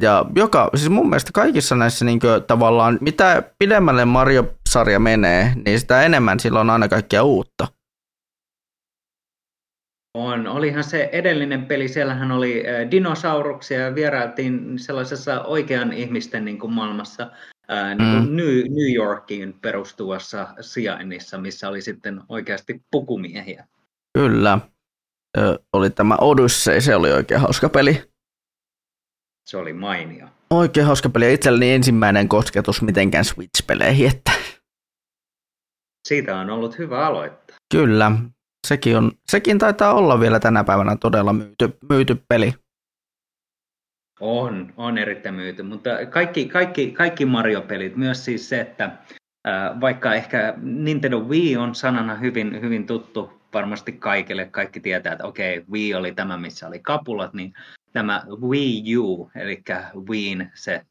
[0.02, 5.80] Ja joka, siis mun mielestä kaikissa näissä niin kuin, tavallaan, mitä pidemmälle Mario-sarja menee, niin
[5.80, 7.68] sitä enemmän sillä on aina kaikkea uutta.
[10.18, 10.48] On.
[10.48, 16.74] Olihan se edellinen peli, siellähän oli äh, dinosauruksia ja vierailtiin sellaisessa oikean ihmisten niin kuin
[16.74, 17.32] maailmassa
[17.72, 18.36] äh, niin kuin mm.
[18.36, 23.68] New, New Yorkiin perustuvassa sijainnissa, missä oli sitten oikeasti pukumiehiä.
[24.14, 24.60] Kyllä.
[25.38, 28.04] Ö, oli tämä Odyssey, se oli oikein hauska peli.
[29.46, 30.28] Se oli mainio.
[30.50, 31.34] Oikein hauska peli.
[31.34, 34.08] Itselleni ensimmäinen kosketus mitenkään Switch-peleihin.
[34.08, 34.32] Että...
[36.08, 37.58] Siitä on ollut hyvä aloittaa.
[37.72, 38.12] Kyllä
[38.68, 42.54] sekin, on, sekin taitaa olla vielä tänä päivänä todella myyty, myyty peli.
[44.20, 50.14] On, on erittäin myyty, mutta kaikki, kaikki, kaikki Mario-pelit, myös siis se, että äh, vaikka
[50.14, 55.72] ehkä Nintendo Wii on sanana hyvin, hyvin tuttu varmasti kaikille, kaikki tietää, että okei, okay,
[55.72, 57.54] Wii oli tämä, missä oli kapulat, niin
[57.94, 59.64] tämä Wii U, eli
[60.10, 60.86] Wiin se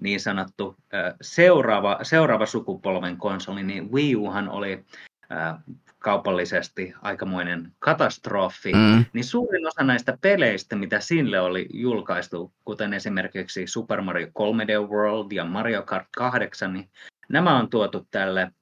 [0.00, 4.84] niin sanottu äh, seuraava, seuraava sukupolven konsoli, niin Wii Uhan oli
[5.32, 5.54] äh,
[6.02, 9.04] kaupallisesti aikamoinen katastrofi, mm.
[9.12, 15.32] niin suurin osa näistä peleistä, mitä sille oli julkaistu, kuten esimerkiksi Super Mario 3D World
[15.32, 16.88] ja Mario Kart 8, niin
[17.28, 18.52] nämä on tuotu tälle,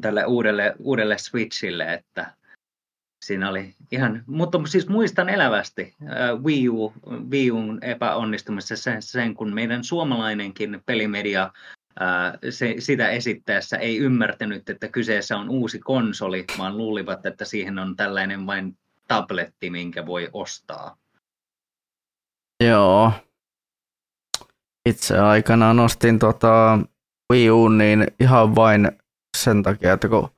[0.00, 2.32] tälle uudelle, uudelle Switchille, että
[3.22, 6.92] siinä oli ihan, mutta siis muistan elävästi uh, Wii, U,
[7.30, 11.52] Wii Un epäonnistumisessa sen, sen, kun meidän suomalainenkin pelimedia
[12.50, 17.96] se, sitä esittäessä ei ymmärtänyt, että kyseessä on uusi konsoli, vaan luulivat, että siihen on
[17.96, 18.78] tällainen vain
[19.08, 20.96] tabletti, minkä voi ostaa.
[22.64, 23.12] Joo.
[24.88, 26.78] Itse aikanaan nostin tota
[27.32, 28.92] Wii U, niin ihan vain
[29.36, 30.28] sen takia, että kun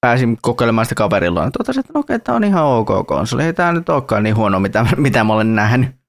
[0.00, 3.42] pääsin kokeilemaan sitä kaverilla, niin totesin, että no okei, tämä on ihan ok konsoli.
[3.44, 6.05] Ei tämä nyt olekaan niin huono, mitä, mitä mä olen nähnyt.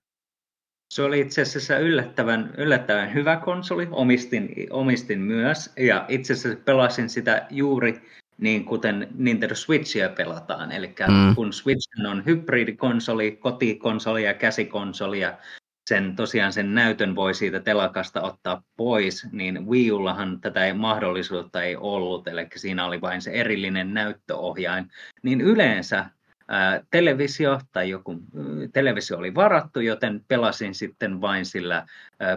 [0.93, 7.09] Se oli itse asiassa yllättävän, yllättävän hyvä konsoli, omistin, omistin myös, ja itse asiassa pelasin
[7.09, 8.01] sitä juuri
[8.37, 10.71] niin kuten Nintendo Switchia pelataan.
[10.71, 11.35] Eli mm.
[11.35, 15.37] kun Switch on hybridikonsoli, kotikonsoli ja käsikonsoli, ja
[15.89, 21.63] sen, tosiaan sen näytön voi siitä telakasta ottaa pois, niin Wii Ullahan tätä ei, mahdollisuutta
[21.63, 24.87] ei ollut, eli siinä oli vain se erillinen näyttöohjain,
[25.23, 26.05] niin yleensä
[26.91, 28.15] televisio tai joku
[28.73, 31.87] televisio oli varattu, joten pelasin sitten vain sillä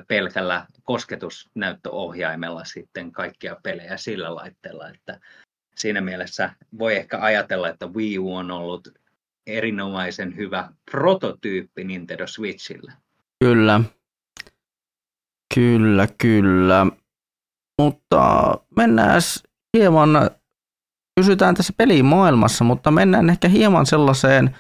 [0.09, 5.21] pelkällä kosketusnäyttöohjaimella sitten kaikkia pelejä sillä laitteella, että
[5.77, 8.89] siinä mielessä voi ehkä ajatella, että Wii U on ollut
[9.47, 12.93] erinomaisen hyvä prototyyppi Nintendo Switchille.
[13.45, 13.81] Kyllä.
[15.55, 16.87] Kyllä, kyllä.
[17.83, 19.21] Mutta mennään
[19.77, 20.31] hieman,
[21.21, 24.57] pysytään tässä pelimaailmassa, mutta mennään ehkä hieman sellaiseen,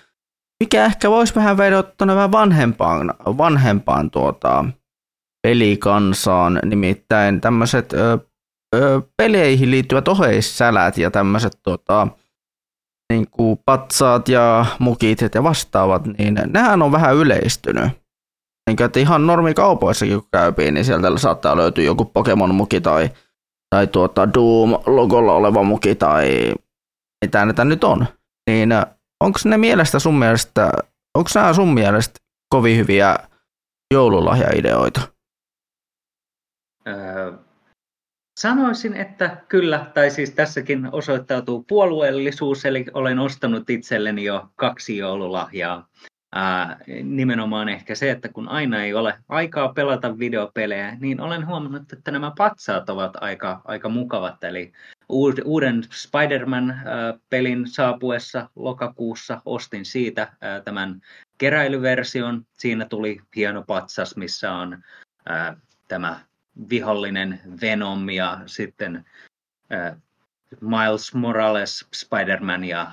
[0.62, 4.64] mikä ehkä voisi vähän vedota vähän vanhempaan, vanhempaan tuota,
[5.42, 7.92] pelikansaan, nimittäin tämmöiset
[9.16, 12.08] peleihin liittyvät oheissälät ja tämmöiset tota,
[13.12, 13.26] niin
[13.64, 17.88] patsaat ja mukit ja vastaavat, niin nehän on vähän yleistynyt.
[18.70, 23.10] Niin että ihan normikaupoissakin kun käypiin, niin sieltä saattaa löytyä joku Pokemon-muki tai,
[23.70, 26.54] tai tuota Doom-logolla oleva muki tai
[27.24, 28.06] mitä näitä nyt on.
[28.50, 28.70] Niin
[29.20, 30.72] onko ne mielestä sun mielestä,
[31.18, 32.14] onko nämä sun mielestä
[32.54, 33.16] kovin hyviä
[33.94, 35.00] joululahjaideoita?
[36.88, 37.32] Öö,
[38.40, 45.88] sanoisin, että kyllä, tai siis tässäkin osoittautuu puolueellisuus, eli olen ostanut itselleni jo kaksi joululahjaa.
[46.34, 51.92] Ää, nimenomaan ehkä se, että kun aina ei ole aikaa pelata videopelejä, niin olen huomannut,
[51.92, 54.44] että nämä patsaat ovat aika, aika mukavat.
[54.44, 54.72] Eli
[55.44, 61.00] uuden Spider-Man-pelin saapuessa lokakuussa ostin siitä ää, tämän
[61.38, 62.46] keräilyversion.
[62.58, 64.82] Siinä tuli hieno patsas, missä on
[65.26, 65.56] ää,
[65.88, 66.20] tämä
[66.70, 69.04] vihollinen Venom ja sitten
[69.70, 69.96] ää,
[70.60, 72.92] Miles Morales, Spider-Man ja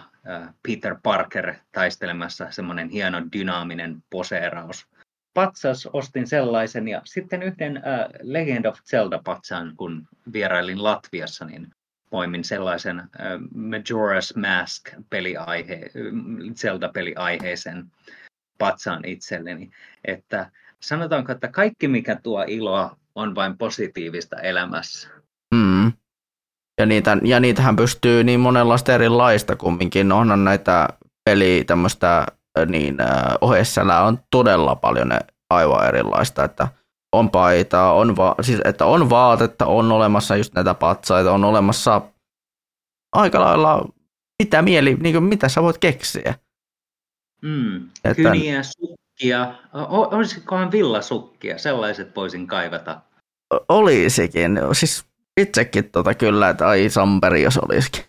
[0.63, 4.87] Peter Parker taistelemassa, semmoinen hieno dynaaminen poseeraus.
[5.33, 11.67] Patsas ostin sellaisen ja sitten yhden uh, Legend of Zelda-patsaan, kun vierailin Latviassa, niin
[12.09, 15.91] poimin sellaisen uh, Majora's Mask peliaihe,
[16.53, 17.85] Zelda-peliaiheisen
[18.57, 19.69] patsaan itselleni.
[20.05, 25.09] Että sanotaanko, että kaikki mikä tuo iloa on vain positiivista elämässä.
[25.55, 25.91] Mm.
[26.79, 30.11] Ja, niitä, ja niitähän pystyy niin monenlaista erilaista kumminkin.
[30.11, 30.87] Onhan näitä
[31.29, 32.25] peli tämmöistä
[32.65, 32.97] niin
[33.41, 36.67] ohessälä on todella paljon ne aivan erilaista, että
[37.15, 42.01] on paitaa, on, va- siis, että on vaatetta, on olemassa just näitä patsaita, on olemassa
[43.15, 43.85] aika lailla
[44.43, 46.35] mitä mieli, niin kuin mitä sä voit keksiä.
[47.41, 48.31] Mm, että...
[48.31, 49.53] Kyniä, sukkia,
[50.11, 53.01] olisikohan villasukkia, sellaiset voisin kaivata.
[53.69, 55.05] Olisikin, siis
[55.37, 58.03] itsekin tota kyllä, että ai Samperi jos olisikin.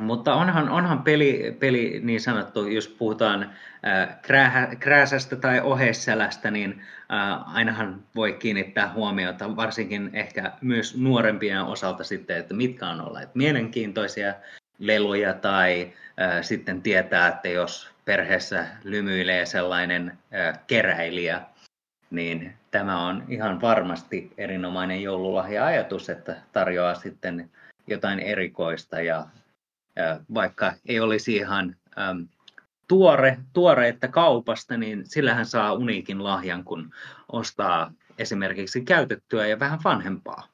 [0.00, 6.82] Mutta onhan, onhan peli, peli niin sanottu, jos puhutaan äh, krää, krääsästä tai oheissälästä, niin
[7.12, 13.34] äh, ainahan voi kiinnittää huomiota, varsinkin ehkä myös nuorempien osalta sitten, että mitkä on olleet
[13.34, 14.34] mielenkiintoisia
[14.78, 21.40] leluja tai äh, sitten tietää, että jos perheessä lymyilee sellainen äh, keräilijä,
[22.10, 27.50] niin tämä on ihan varmasti erinomainen joululahja-ajatus, että tarjoaa sitten
[27.86, 29.26] jotain erikoista ja,
[29.96, 32.28] ja vaikka ei olisi ihan äm,
[32.88, 36.90] tuore, tuoreetta kaupasta, niin sillähän saa uniikin lahjan, kun
[37.32, 40.48] ostaa esimerkiksi käytettyä ja vähän vanhempaa.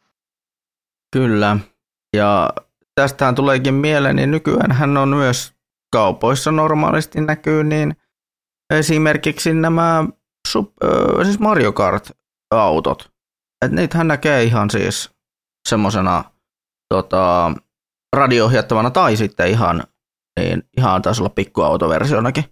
[1.12, 1.57] Kyllä,
[2.17, 2.51] ja
[2.95, 5.55] tästähän tuleekin mieleen, niin nykyään hän on myös
[5.93, 7.97] kaupoissa normaalisti näkyy, niin
[8.71, 10.05] esimerkiksi nämä
[10.55, 13.11] sub, äh, siis Mario Kart-autot.
[13.64, 15.11] Et niitähän näkee ihan siis
[15.69, 16.25] semmosena
[16.95, 17.53] tota,
[18.17, 19.85] radio-ohjattavana tai sitten ihan,
[20.40, 22.45] niin, ihan taisi olla pikkuautoversionakin.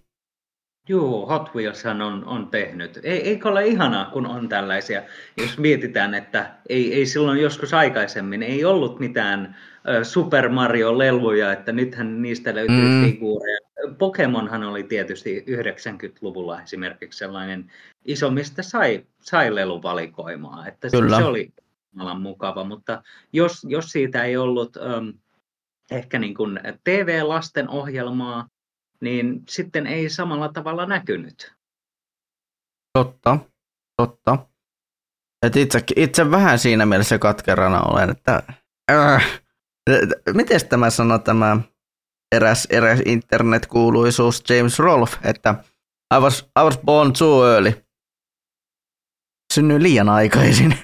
[0.89, 2.99] Joo, Hot Wheelshan on, on tehnyt.
[3.03, 5.01] Ei, eikö ole ihanaa, kun on tällaisia,
[5.37, 9.57] jos mietitään, että ei, ei silloin joskus aikaisemmin, ei ollut mitään
[10.03, 13.05] Super Mario-leluja, että nythän niistä löytyy mm.
[13.05, 13.59] figuureja.
[13.97, 17.71] Pokemonhan oli tietysti 90-luvulla esimerkiksi sellainen
[18.05, 21.17] iso, mistä sai, sai leluvalikoimaa, että Kyllä.
[21.17, 21.53] se oli
[22.19, 23.03] mukava, mutta
[23.33, 25.13] jos, jos siitä ei ollut um,
[25.91, 28.47] ehkä niin kuin TV-lasten ohjelmaa,
[29.01, 31.53] niin sitten ei samalla tavalla näkynyt.
[32.93, 33.39] Totta,
[33.97, 34.37] totta.
[35.45, 38.43] Et itse, itse vähän siinä mielessä katkerana olen, että
[38.91, 39.42] äh,
[40.33, 41.57] miten tämä sanoo tämä
[42.35, 45.63] eräs, eräs internetkuuluisuus James Rolfe, että
[46.17, 47.73] I was, I was born too early.
[49.53, 50.77] Synnyin liian aikaisin.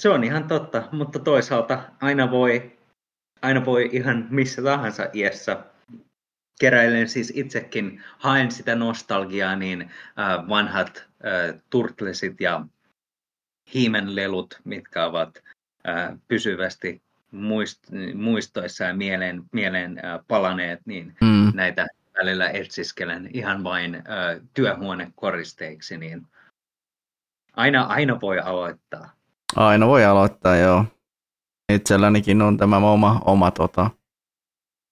[0.00, 2.78] Se on ihan totta, mutta toisaalta aina voi,
[3.42, 5.64] aina voi ihan missä tahansa iässä
[6.60, 12.66] keräilen siis itsekin, haen sitä nostalgiaa, niin äh, vanhat äh, Turtlesit ja
[13.74, 15.42] Hiimen lelut, mitkä ovat
[15.88, 17.02] äh, pysyvästi
[17.32, 17.78] muist,
[18.14, 21.52] muistoissa ja mieleen, mieleen äh, palaneet, niin mm.
[21.54, 21.86] näitä
[22.18, 24.02] välillä etsiskelen ihan vain äh,
[24.54, 26.26] työhuonekoristeiksi, niin
[27.56, 29.12] aina, aina voi aloittaa.
[29.56, 30.84] Aina voi aloittaa, joo.
[31.72, 33.90] Itsellänikin on tämä oma, oma tota,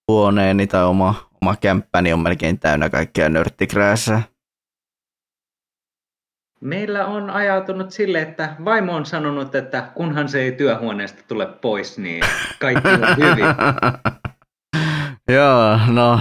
[0.09, 4.23] huoneeni tai oma, oma kämppäni on melkein täynnä kaikkea nörttikräässä.
[6.61, 11.99] Meillä on ajautunut sille, että vaimo on sanonut, että kunhan se ei työhuoneesta tule pois,
[11.99, 12.25] niin
[12.61, 13.45] kaikki on hyvin.
[15.37, 16.21] joo, no,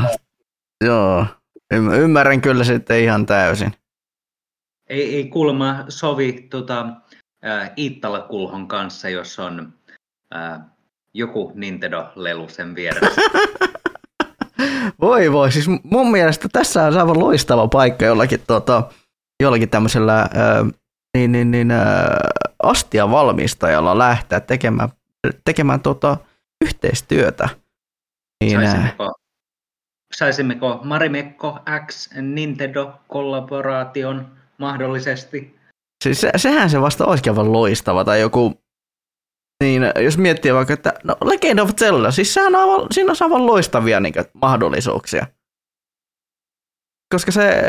[0.86, 1.26] joo.
[1.74, 3.74] ymmärrän kyllä sitten ihan täysin.
[4.90, 6.86] Ei, ei kulma sovi tota,
[7.46, 9.74] äh, Iittala-kulhon kanssa, jos on
[10.36, 10.60] äh,
[11.14, 13.22] joku Nintendo-lelu sen vieressä.
[15.02, 18.84] voi voi, siis mun mielestä tässä on aivan loistava paikka jollakin, tota,
[19.40, 20.30] jollakin tämmöisellä äh,
[21.18, 21.88] niin, niin, niin, äh,
[22.64, 24.90] astian valmistajalla lähteä tekemään,
[25.46, 26.18] tekemään tota,
[26.66, 27.50] yhteistyötä.
[28.44, 29.14] Niin, saisimmeko,
[30.14, 34.26] saisimmeko Marimekko X Nintendo-kollaboraation
[34.58, 35.60] mahdollisesti?
[36.04, 38.62] Siis se, sehän se vasta olisikin aivan loistava, tai joku
[39.64, 43.18] niin, jos miettii vaikka, että no Legend of Zelda, siis sehän on aivan, siinä on
[43.22, 45.28] aivan loistavia niin kuin, mahdollisuuksia.
[47.14, 47.62] Koska se,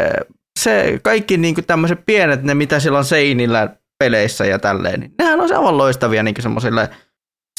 [0.58, 5.14] se kaikki niin kuin, tämmöiset pienet, ne mitä siellä on seinillä peleissä ja tälleen, niin
[5.18, 6.90] nehän on aivan loistavia niin semmoisille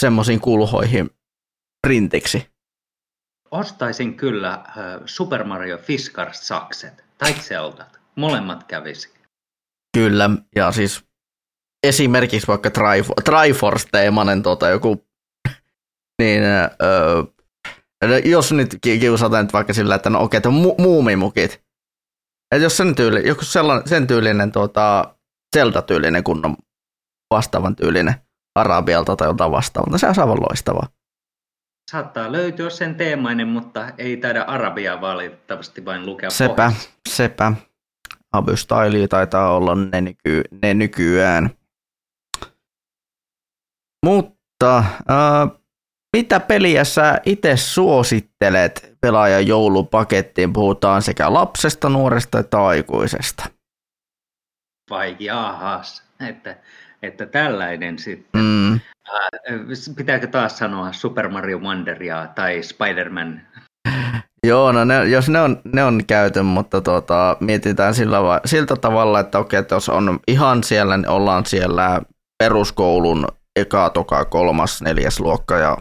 [0.01, 1.09] semmoisiin kulhoihin
[1.87, 2.47] printiksi.
[3.51, 4.63] Ostaisin kyllä
[5.05, 7.99] Super Mario Fiskars sakset tai Zeldat.
[8.15, 9.13] Molemmat kävisi.
[9.97, 11.03] Kyllä, ja siis
[11.87, 12.69] esimerkiksi vaikka
[13.23, 15.07] Triforce-teemainen tota, joku,
[16.21, 17.23] niin öö,
[18.25, 21.59] jos nyt kiusataan nyt vaikka sillä, että no okei, okay, mu- muumimukit, että
[22.57, 25.15] jos sen, tyyli, joku sellainen, sen tyylinen tuota,
[25.57, 26.55] Zelda-tyylinen kunnon
[27.33, 28.15] vastaavan tyylinen
[28.55, 30.87] Arabialta tai jotain vastaavaa, se on aivan loistavaa.
[31.91, 36.89] Saattaa löytyä sen teemainen, mutta ei taida Arabiaa valitettavasti vain lukea Sepä, pohjassa.
[37.09, 37.53] sepä.
[38.31, 38.51] Abu
[39.09, 41.49] taitaa olla ne, nyky, ne nykyään.
[44.05, 45.59] Mutta äh,
[46.17, 50.53] mitä peliä sä itse suosittelet pelaajan joulupakettiin?
[50.53, 53.45] Puhutaan sekä lapsesta, nuoresta että aikuisesta.
[54.89, 56.57] Vai jahas, että,
[57.03, 58.41] että tällainen sitten.
[58.41, 58.73] Mm.
[58.73, 58.79] Äh,
[59.95, 63.41] pitääkö taas sanoa Super Mario Wonderia tai Spider-Man?
[64.47, 68.75] Joo, no ne, jos ne on, ne on käyty, mutta tuota, mietitään sillä va- siltä
[68.75, 72.01] tavalla, että okei, että jos on ihan siellä, niin ollaan siellä
[72.43, 75.77] peruskoulun eka, toka, kolmas, neljäs luokka ja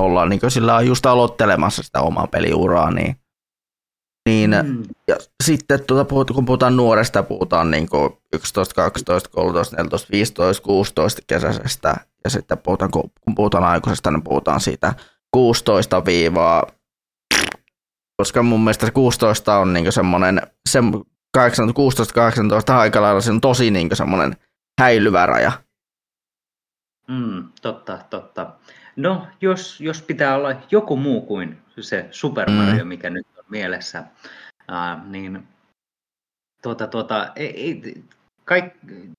[0.00, 3.16] ollaan niin sillä just aloittelemassa sitä omaa peliuraa, niin,
[4.28, 4.82] niin mm.
[5.08, 7.88] ja sitten tuota, kun puhutaan nuoresta, puhutaan niin
[8.32, 11.94] 11, 12, 13, 14, 15, 16 kesäisestä
[12.24, 14.94] ja sitten puhutaan, kun puhutaan aikuisesta, niin puhutaan siitä
[15.32, 16.66] 16 viivaa
[18.20, 20.80] koska mun mielestä 16 on niin semmoinen, se
[21.38, 24.36] 16-18 aika lailla se on tosi niin semmoinen
[24.80, 25.52] häilyvä raja.
[27.08, 28.46] Mm, totta, totta.
[29.00, 32.56] No, jos, jos pitää olla joku muu kuin se Super mm.
[32.56, 32.88] Mario, mm.
[32.88, 34.04] mikä nyt on mielessä,
[34.70, 35.48] uh, niin
[36.62, 38.04] tuota, tuota, ei, ei,
[38.44, 38.64] kaik,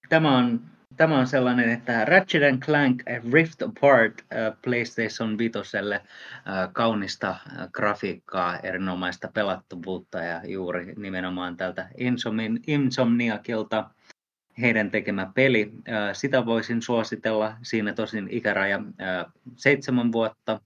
[0.09, 0.61] tämä, on,
[0.97, 3.03] tämä on sellainen, että Ratchet and Clank
[3.33, 6.03] Rift Apart uh, PlayStation 5 uh,
[6.73, 7.35] kaunista
[7.71, 11.89] grafiikkaa, erinomaista pelattuvuutta ja juuri nimenomaan tältä
[12.67, 13.89] Insomniakilta
[14.61, 15.71] heidän tekemä peli.
[16.13, 17.57] Sitä voisin suositella.
[17.61, 18.79] Siinä tosin ikäraja
[19.55, 20.61] seitsemän vuotta,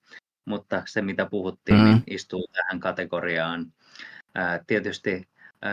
[0.46, 1.94] mutta se mitä puhuttiin mm-hmm.
[1.94, 3.74] niin istuu tähän kategoriaan.
[4.68, 5.28] Tietysti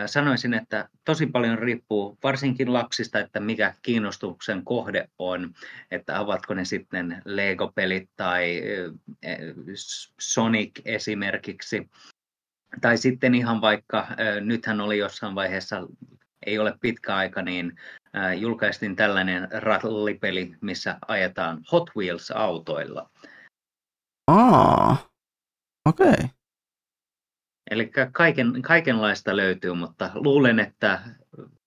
[0.05, 5.53] sanoisin, että tosi paljon riippuu varsinkin lapsista, että mikä kiinnostuksen kohde on,
[5.91, 8.61] että avatko ne sitten Lego-pelit tai
[9.23, 9.37] e,
[10.19, 11.89] Sonic esimerkiksi.
[12.81, 14.07] Tai sitten ihan vaikka,
[14.41, 15.87] nythän oli jossain vaiheessa
[16.45, 17.79] ei ole pitkä aika, niin
[18.39, 23.09] julkaistiin tällainen rallipeli, missä ajetaan Hot Wheels-autoilla.
[24.27, 24.97] Aa,
[25.85, 26.07] okei.
[26.09, 26.27] Okay.
[27.71, 31.01] Eli kaiken, kaikenlaista löytyy, mutta luulen, että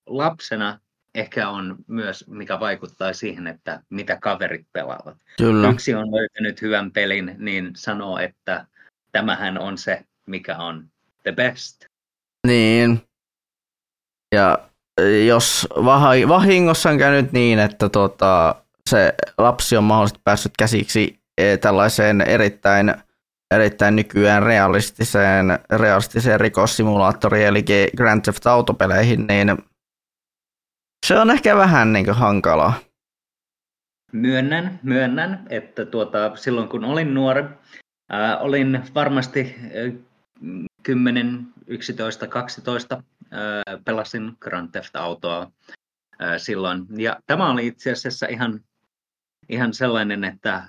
[0.07, 0.81] lapsena
[1.15, 5.17] ehkä on myös, mikä vaikuttaa siihen, että mitä kaverit pelaavat.
[5.39, 5.71] Kyllä.
[5.71, 8.67] Yksi on löytänyt hyvän pelin, niin sanoo, että
[9.13, 10.91] tämähän on se, mikä on
[11.23, 11.85] the best.
[12.47, 13.03] Niin,
[14.35, 14.71] ja
[15.27, 15.69] jos
[16.29, 18.55] vahingossa on käynyt niin, että tota,
[18.91, 22.95] se lapsi on mahdollisesti päässyt käsiksi e, tällaiseen erittäin
[23.55, 27.65] erittäin nykyään realistiseen, realistiseen rikossimulaattoriin, eli
[27.97, 29.59] Grand Theft Auto-peleihin, niin
[31.07, 32.73] se on ehkä vähän niin hankalaa.
[34.13, 37.45] Myönnän, myönnän, että tuota, silloin kun olin nuori,
[38.11, 39.93] ää, olin varmasti ää,
[40.83, 43.03] 10, 11, 12, ää,
[43.85, 45.51] pelasin Grand Theft Autoa
[46.39, 46.87] silloin.
[46.97, 48.61] Ja tämä oli itse asiassa ihan,
[49.49, 50.65] ihan sellainen, että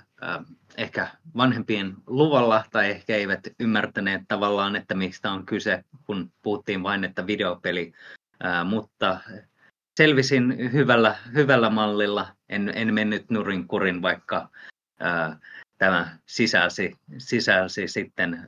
[0.76, 7.04] ehkä vanhempien luvalla tai ehkä eivät ymmärtäneet tavallaan, että mistä on kyse, kun puhuttiin vain,
[7.04, 7.92] että videopeli,
[8.64, 9.20] mutta
[9.96, 14.48] selvisin hyvällä, hyvällä mallilla, en, en mennyt nurin kurin, vaikka
[15.78, 18.46] tämä sisälsi, sisälsi sitten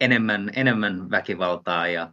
[0.00, 2.12] enemmän, enemmän väkivaltaa ja,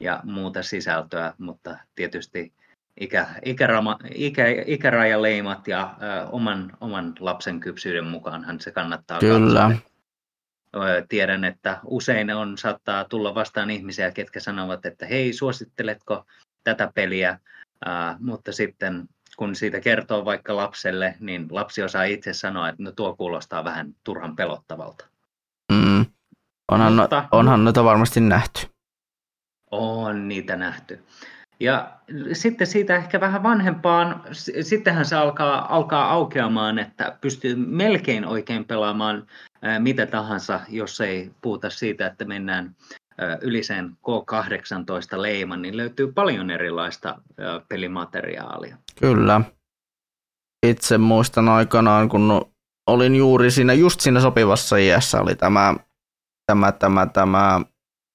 [0.00, 2.52] ja muuta sisältöä, mutta tietysti
[3.00, 9.60] ikä, ikärama, ikä, ikärajaleimat ja ä, oman, oman lapsen kypsyyden mukaanhan se kannattaa Kyllä.
[9.60, 9.90] katsoa.
[11.08, 16.26] Tiedän, että usein on, saattaa tulla vastaan ihmisiä, ketkä sanovat, että hei, suositteletko
[16.64, 17.38] tätä peliä,
[17.88, 22.92] ä, mutta sitten kun siitä kertoo vaikka lapselle, niin lapsi osaa itse sanoa, että no
[22.92, 25.06] tuo kuulostaa vähän turhan pelottavalta.
[25.72, 26.06] Mm.
[26.72, 28.69] Onhan, no- mutta, no, onhan noita varmasti nähty.
[29.70, 31.04] On niitä nähty.
[31.60, 31.90] Ja
[32.32, 34.22] sitten siitä ehkä vähän vanhempaan,
[34.62, 39.26] sittenhän se alkaa, alkaa aukeamaan, että pystyy melkein oikein pelaamaan
[39.78, 42.76] mitä tahansa, jos ei puhuta siitä, että mennään
[43.40, 47.18] yli sen K18 leiman, niin löytyy paljon erilaista
[47.68, 48.76] pelimateriaalia.
[49.00, 49.40] Kyllä.
[50.66, 52.52] Itse muistan aikanaan, kun
[52.86, 55.74] olin juuri siinä, just siinä sopivassa iässä, oli tämä,
[56.46, 57.60] tämä, tämä, tämä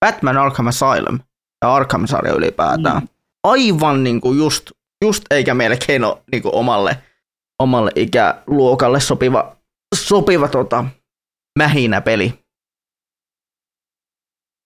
[0.05, 1.19] Batman Arkham Asylum
[1.65, 3.01] ja Arkham-sarja ylipäätään.
[3.01, 3.07] Mm
[3.45, 4.71] aivan niin kuin just,
[5.05, 6.97] just eikä melkein ole niin kuin omalle,
[7.59, 9.55] omalle ikäluokalle sopiva,
[9.95, 10.85] sopiva tota,
[11.59, 12.33] mähinä peli.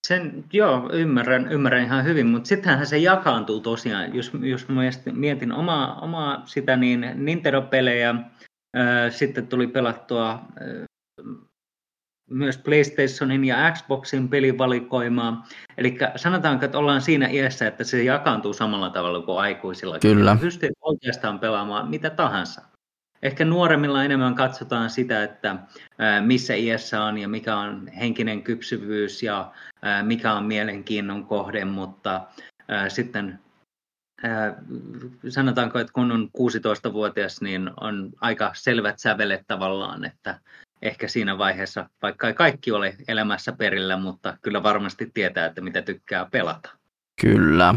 [0.08, 4.68] Sen, joo, ymmärrän, ymmärrän ihan hyvin, mutta sittenhän se jakaantuu tosiaan, jos, jos
[5.12, 8.16] mietin omaa, omaa sitä niin Nintendo-pelejä,
[8.76, 10.86] ää, sitten tuli pelattua ää,
[12.30, 15.48] myös PlayStationin ja Xboxin pelivalikoimaa.
[15.78, 20.00] Eli sanotaanko, että ollaan siinä iässä, että se jakaantuu samalla tavalla kuin aikuisilla.
[20.00, 20.38] Kyllä.
[20.42, 22.62] Pystyy oikeastaan pelaamaan mitä tahansa.
[23.22, 25.56] Ehkä nuoremmilla enemmän katsotaan sitä, että
[26.22, 29.52] missä iässä on ja mikä on henkinen kypsyvyys ja
[30.04, 32.22] mikä on mielenkiinnon kohde, mutta
[32.88, 33.40] sitten
[35.30, 40.40] sanotaanko, että kun on 16-vuotias, niin on aika selvät sävelet tavallaan, että
[40.82, 45.82] ehkä siinä vaiheessa, vaikka ei kaikki ole elämässä perillä, mutta kyllä varmasti tietää, että mitä
[45.82, 46.70] tykkää pelata.
[47.22, 47.76] Kyllä.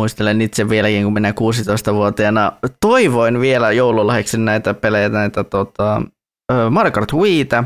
[0.00, 6.02] Muistelen itse vieläkin, kun minä 16-vuotiaana toivoin vielä joululahjaksi näitä pelejä, näitä tota,
[6.70, 7.64] Mario Kart Wiitä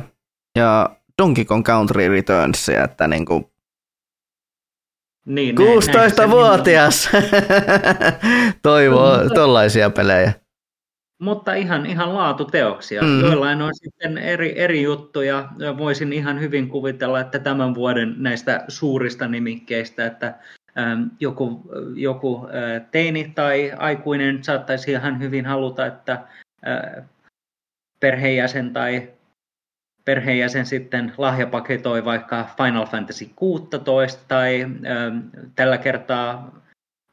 [0.58, 3.46] ja Donkey Kong Country Returnsia, että niin kuin
[5.26, 7.08] niin, 16-vuotias
[8.62, 10.32] toivoo tollaisia pelejä.
[11.18, 13.02] Mutta ihan, ihan laatuteoksia.
[13.02, 13.20] Mm.
[13.20, 15.48] Joillain on sitten eri, eri juttuja.
[15.78, 20.34] Voisin ihan hyvin kuvitella, että tämän vuoden näistä suurista nimikkeistä, että
[20.78, 21.62] äm, joku,
[21.94, 26.12] joku äh, teini tai aikuinen saattaisi ihan hyvin haluta, että
[26.66, 27.04] äh,
[28.00, 29.08] perheenjäsen tai
[30.04, 34.68] perheenjäsen sitten lahjapaketoi vaikka Final Fantasy 16 tai äh,
[35.54, 36.52] tällä kertaa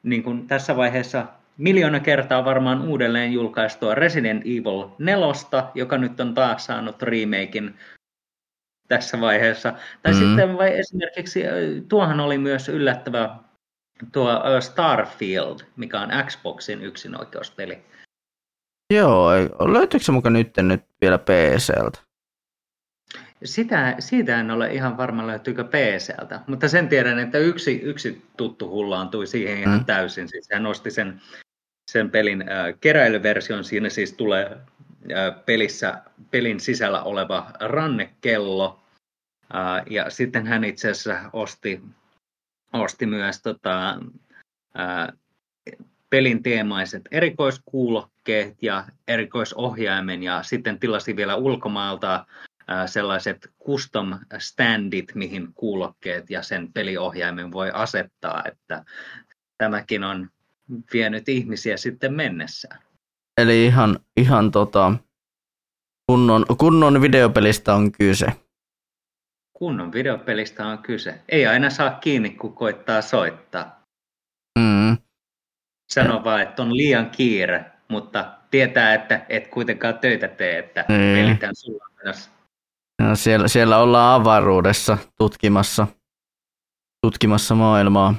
[0.04, 1.26] niin kuin tässä vaiheessa
[1.58, 7.76] miljoona kertaa varmaan uudelleen julkaistua Resident Evil 4, joka nyt on taas saanut remakein
[8.88, 9.74] tässä vaiheessa.
[10.02, 10.28] Tai mm-hmm.
[10.28, 11.44] sitten vai esimerkiksi,
[11.88, 13.36] tuohan oli myös yllättävä
[14.12, 17.84] tuo Starfield, mikä on Xboxin yksinoikeuspeli.
[18.94, 19.32] Joo,
[19.74, 22.00] löytyykö se mukaan nyt, nyt vielä PCltä?
[23.44, 28.70] Sitä, siitä en ole ihan varma löytyykö PCltä, mutta sen tiedän, että yksi, yksi tuttu
[28.70, 29.86] hullaantui siihen ihan mm.
[29.86, 30.28] täysin.
[30.28, 31.22] Siis hän nosti sen
[31.92, 33.64] sen pelin äh, keräilyversion.
[33.64, 38.80] Siinä siis tulee äh, pelissä, pelin sisällä oleva rannekello.
[39.56, 41.82] Äh, ja sitten hän itse asiassa osti,
[42.74, 44.00] osti myös tota,
[46.10, 52.26] pelin teemaiset erikoiskuulokkeet ja erikoisohjaimen ja sitten tilasi vielä ulkomaalta
[52.86, 58.84] sellaiset custom standit, mihin kuulokkeet ja sen peliohjaimen voi asettaa, että
[59.58, 60.30] tämäkin on
[60.94, 62.80] vienyt ihmisiä sitten mennessään.
[63.38, 64.94] Eli ihan, ihan tota,
[66.12, 68.28] kunnon, kunnon videopelistä on kyse.
[69.58, 71.22] Kunnon videopelistä on kyse.
[71.30, 73.84] Ei aina saa kiinni, kun koittaa soittaa.
[74.60, 74.98] Mm.
[75.94, 80.96] Sano vaan, että on liian kiire, mutta tietää, että et kuitenkaan töitä tee, että mm.
[81.14, 81.84] pelitään sulla.
[83.00, 85.88] Ja siellä, siellä ollaan avaruudessa tutkimassa,
[87.06, 88.16] tutkimassa maailmaa.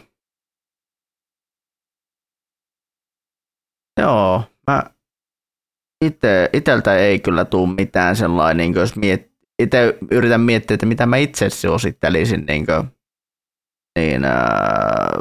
[4.01, 4.83] Joo, mä
[6.05, 9.31] ite, iteltä ei kyllä tule mitään sellainen, niin jos miet,
[9.63, 12.89] itse yritän miettiä, että mitä mä itse suosittelisin niin, kuin,
[13.99, 15.19] niin ää,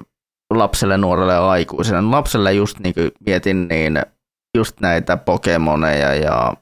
[0.54, 2.02] lapselle, nuorelle ja aikuiselle.
[2.02, 4.02] Lapselle just niin kuin mietin niin
[4.58, 6.54] just näitä Pokemoneja ja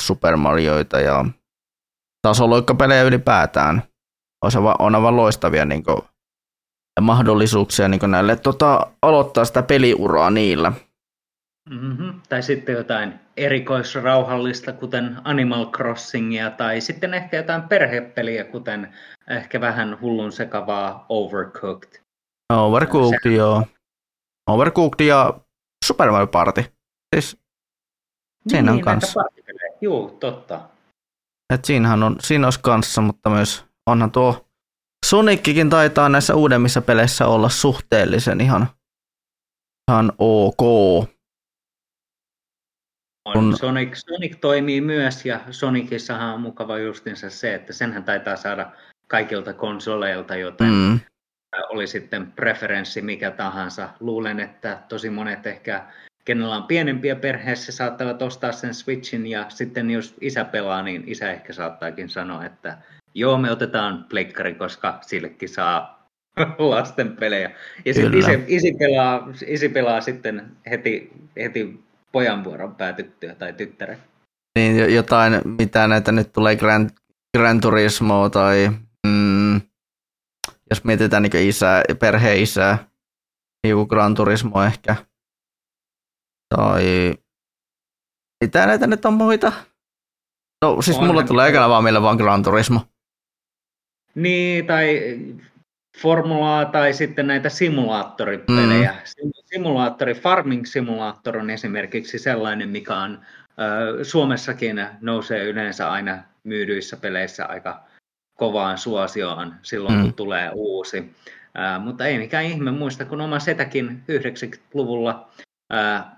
[0.00, 1.24] Super Marioita ja
[2.22, 3.82] tasoloikkapelejä ylipäätään.
[4.78, 5.98] On aivan loistavia niin kuin,
[7.00, 10.72] mahdollisuuksia niin näille tota, aloittaa sitä peliuraa niillä.
[11.70, 12.20] Mm-hmm.
[12.28, 18.94] Tai sitten jotain erikoisrauhallista, kuten Animal Crossingia, tai sitten ehkä jotain perhepeliä, kuten
[19.28, 22.00] ehkä vähän hullun sekavaa Overcooked.
[22.52, 23.34] Overcooked, Se...
[23.34, 23.66] joo.
[24.50, 25.40] Overcooked ja
[25.84, 26.64] Super Mario Party.
[27.16, 27.36] Siis
[28.48, 29.20] siinä niin, on kanssa.
[29.80, 30.60] Joo, totta.
[31.54, 34.48] Et siinähän on, siinä olisi kanssa, mutta myös onhan tuo
[35.06, 38.68] Sonickin taitaa näissä uudemmissa peleissä olla suhteellisen ihan,
[39.90, 40.60] ihan ok.
[43.34, 43.56] On.
[43.56, 48.70] Sonic, Sonic toimii myös ja Sonicissahan on mukava justinsa se, että senhän taitaa saada
[49.06, 51.00] kaikilta konsoleilta, joten mm.
[51.68, 53.88] oli sitten preferenssi mikä tahansa.
[54.00, 55.84] Luulen, että tosi monet ehkä
[56.24, 61.32] kenellä on pienempiä perheessä, saattavat ostaa sen Switchin ja sitten jos isä pelaa, niin isä
[61.32, 62.78] ehkä saattaakin sanoa, että
[63.14, 66.08] joo, me otetaan pleikkari, koska sillekin saa
[66.58, 67.50] lasten pelejä.
[67.84, 71.80] Ja sitten isi, isi, pelaa, isi pelaa sitten heti, heti
[72.12, 73.98] pojan vuoron päätyttyä tai tyttären.
[74.58, 76.90] Niin, jotain, mitä näitä nyt tulee Gran,
[77.36, 78.70] Gran Turismo tai
[79.06, 79.60] mm,
[80.70, 82.88] jos mietitään niin isää, perheen isää,
[83.66, 84.96] joku Gran Turismo ehkä.
[86.56, 87.14] Tai
[88.44, 89.52] mitä näitä nyt on muita?
[90.64, 92.80] No siis on mulla tulee ekana vaan mieleen vaan Gran Turismo.
[94.14, 95.00] Niin, tai
[95.98, 98.92] formulaa tai sitten näitä simulaattoripelejä.
[98.92, 99.30] Mm.
[99.52, 103.20] Simulaattori, Farming Simulator on esimerkiksi sellainen, mikä on
[104.02, 107.82] Suomessakin nousee yleensä aina myydyissä peleissä aika
[108.34, 110.02] kovaan suosioon silloin, mm.
[110.02, 111.14] kun tulee uusi.
[111.84, 115.28] Mutta ei mikään ihme muista, kun oma setäkin 90-luvulla
[115.70, 116.16] ää,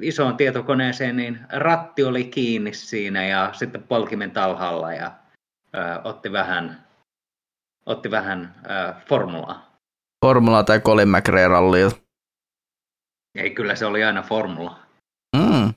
[0.00, 5.12] isoon tietokoneeseen, niin ratti oli kiinni siinä ja sitten polkimen talhalla ja
[5.72, 6.84] ää, otti vähän
[7.86, 9.70] otti vähän äh, formulaa.
[10.24, 12.03] Formulaa tai Colin McRae rallia.
[13.34, 14.78] Ei, kyllä se oli aina formula.
[15.36, 15.74] Mm.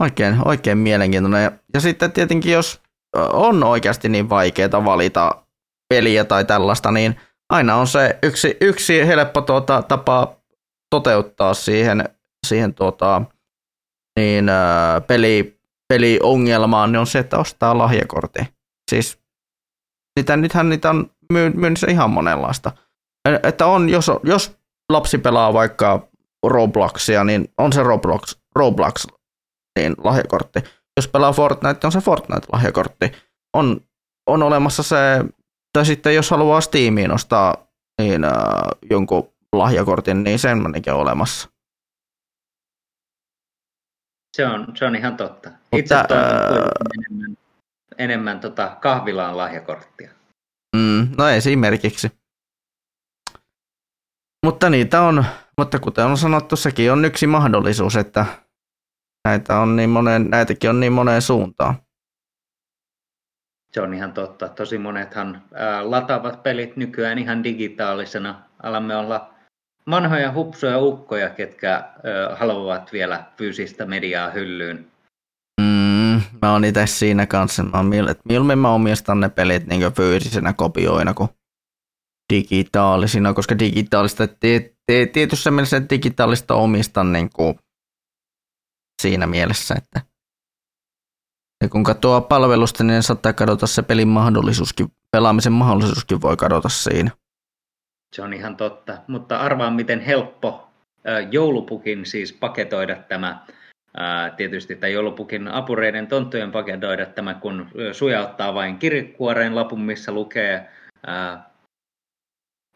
[0.00, 1.44] Oikein, oikein mielenkiintoinen.
[1.44, 2.80] Ja, ja sitten tietenkin, jos
[3.32, 5.46] on oikeasti niin vaikeaa valita
[5.88, 7.20] peliä tai tällaista, niin
[7.52, 10.36] aina on se yksi, yksi helppo tuota, tapa
[10.90, 12.08] toteuttaa siihen,
[12.46, 13.22] siihen tuota,
[14.18, 18.38] niin, ää, peli, peliongelmaan, niin on se, että ostaa lahjakortti.
[18.90, 19.18] Siis
[20.16, 22.72] niitä, nythän niitä on myynnissä ihan monenlaista.
[23.42, 24.56] Että on, jos, jos
[24.92, 26.08] lapsi pelaa vaikka
[26.46, 29.06] Robloxia, niin on se Roblox, Roblox
[29.78, 30.60] niin lahjakortti.
[30.96, 33.12] Jos pelaa Fortnite, on se Fortnite-lahjakortti.
[33.56, 33.80] On,
[34.26, 34.96] on olemassa se,
[35.72, 37.66] tai sitten jos haluaa Steamiin ostaa
[38.02, 38.32] niin, äh,
[38.90, 41.48] jonkun lahjakortin, niin semmoinenkin on olemassa.
[44.36, 45.50] Se on, se on ihan totta.
[45.72, 46.68] Itse Mutta, äh,
[46.98, 47.36] enemmän
[47.98, 50.10] enemmän tota kahvilaan lahjakorttia.
[50.76, 52.12] Mm, no esimerkiksi.
[54.46, 55.24] Mutta niitä on,
[55.58, 58.26] mutta kuten on sanottu, sekin on yksi mahdollisuus, että
[59.28, 61.74] näitä on niin moneen, näitäkin on niin moneen suuntaan.
[63.72, 64.48] Se on ihan totta.
[64.48, 68.42] Tosi monethan ää, lataavat pelit nykyään ihan digitaalisena.
[68.62, 69.34] Alamme olla
[69.90, 71.92] vanhoja hupsuja ukkoja, ketkä ää,
[72.36, 74.86] haluavat vielä fyysistä mediaa hyllyyn
[76.42, 80.52] mä oon itse siinä kanssa, mä oon, että mieluummin mä omistan ne pelit niin fyysisenä
[80.52, 81.28] kopioina kuin
[82.32, 84.24] digitaalisina, koska digitaalista,
[85.12, 87.58] tietyssä mielessä digitaalista omistan niin kuin
[89.02, 90.00] siinä mielessä, että
[91.62, 97.10] ja kun katsoo palvelusta, niin saattaa kadota se pelin mahdollisuuskin, pelaamisen mahdollisuuskin voi kadota siinä.
[98.16, 100.68] Se on ihan totta, mutta arvaan miten helppo
[101.30, 103.46] joulupukin siis paketoida tämä
[104.36, 110.70] tietysti tai joulupukin apureiden tonttujen paketoida tämä, kun sujauttaa vain kirjekuoreen lapun, missä lukee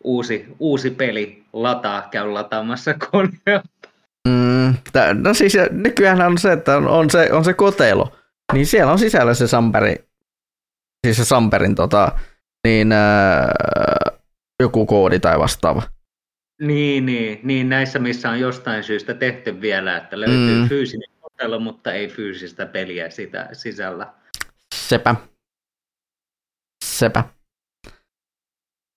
[0.05, 3.89] uusi, uusi peli, lataa, käy lataamassa koneelta.
[4.29, 4.75] Mm,
[5.23, 8.17] no siis nykyään on se, että on, on, se, on se kotelo,
[8.53, 9.97] niin siellä on sisällä se samperi,
[11.07, 12.13] siis se samperin tota,
[12.67, 13.53] niin ää,
[14.63, 15.83] joku koodi tai vastaava.
[16.61, 20.69] Niin, niin, niin, näissä missä on jostain syystä tehty vielä, että löytyy mm.
[20.69, 24.13] fyysinen kotelo, mutta ei fyysistä peliä sitä sisällä.
[24.75, 25.15] Sepä.
[26.85, 27.25] Sepä.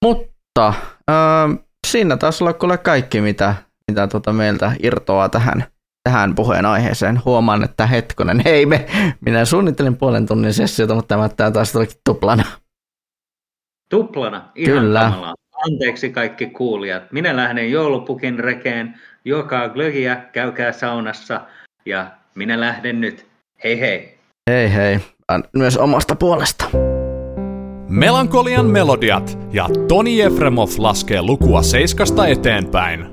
[0.06, 0.74] Mutta
[1.12, 1.18] öö,
[1.88, 3.56] siinä taas olla kuule kaikki, mitä,
[3.92, 5.66] mitä tuota meiltä irtoaa tähän,
[6.04, 7.22] tähän puheenaiheeseen.
[7.26, 8.86] Huomaan, että hetkonen, hei me,
[9.22, 12.44] minä suunnittelin puolen tunnin sessiota, mutta tämä, tämä taas tulikin tuplana.
[13.90, 14.52] Tuplana?
[14.56, 15.00] Ihan Kyllä.
[15.00, 15.34] Kamala.
[15.72, 17.12] Anteeksi kaikki kuulijat.
[17.12, 19.00] Minä lähden joulupukin rekeen.
[19.26, 21.42] Juokaa glögiä, käykää saunassa
[21.86, 23.28] ja minä lähden nyt.
[23.64, 24.18] Hei hei.
[24.50, 25.00] Hei hei,
[25.54, 26.93] myös omasta puolesta.
[27.94, 33.13] Melankolian melodiat ja Toni Efremov laskee lukua seiskasta eteenpäin.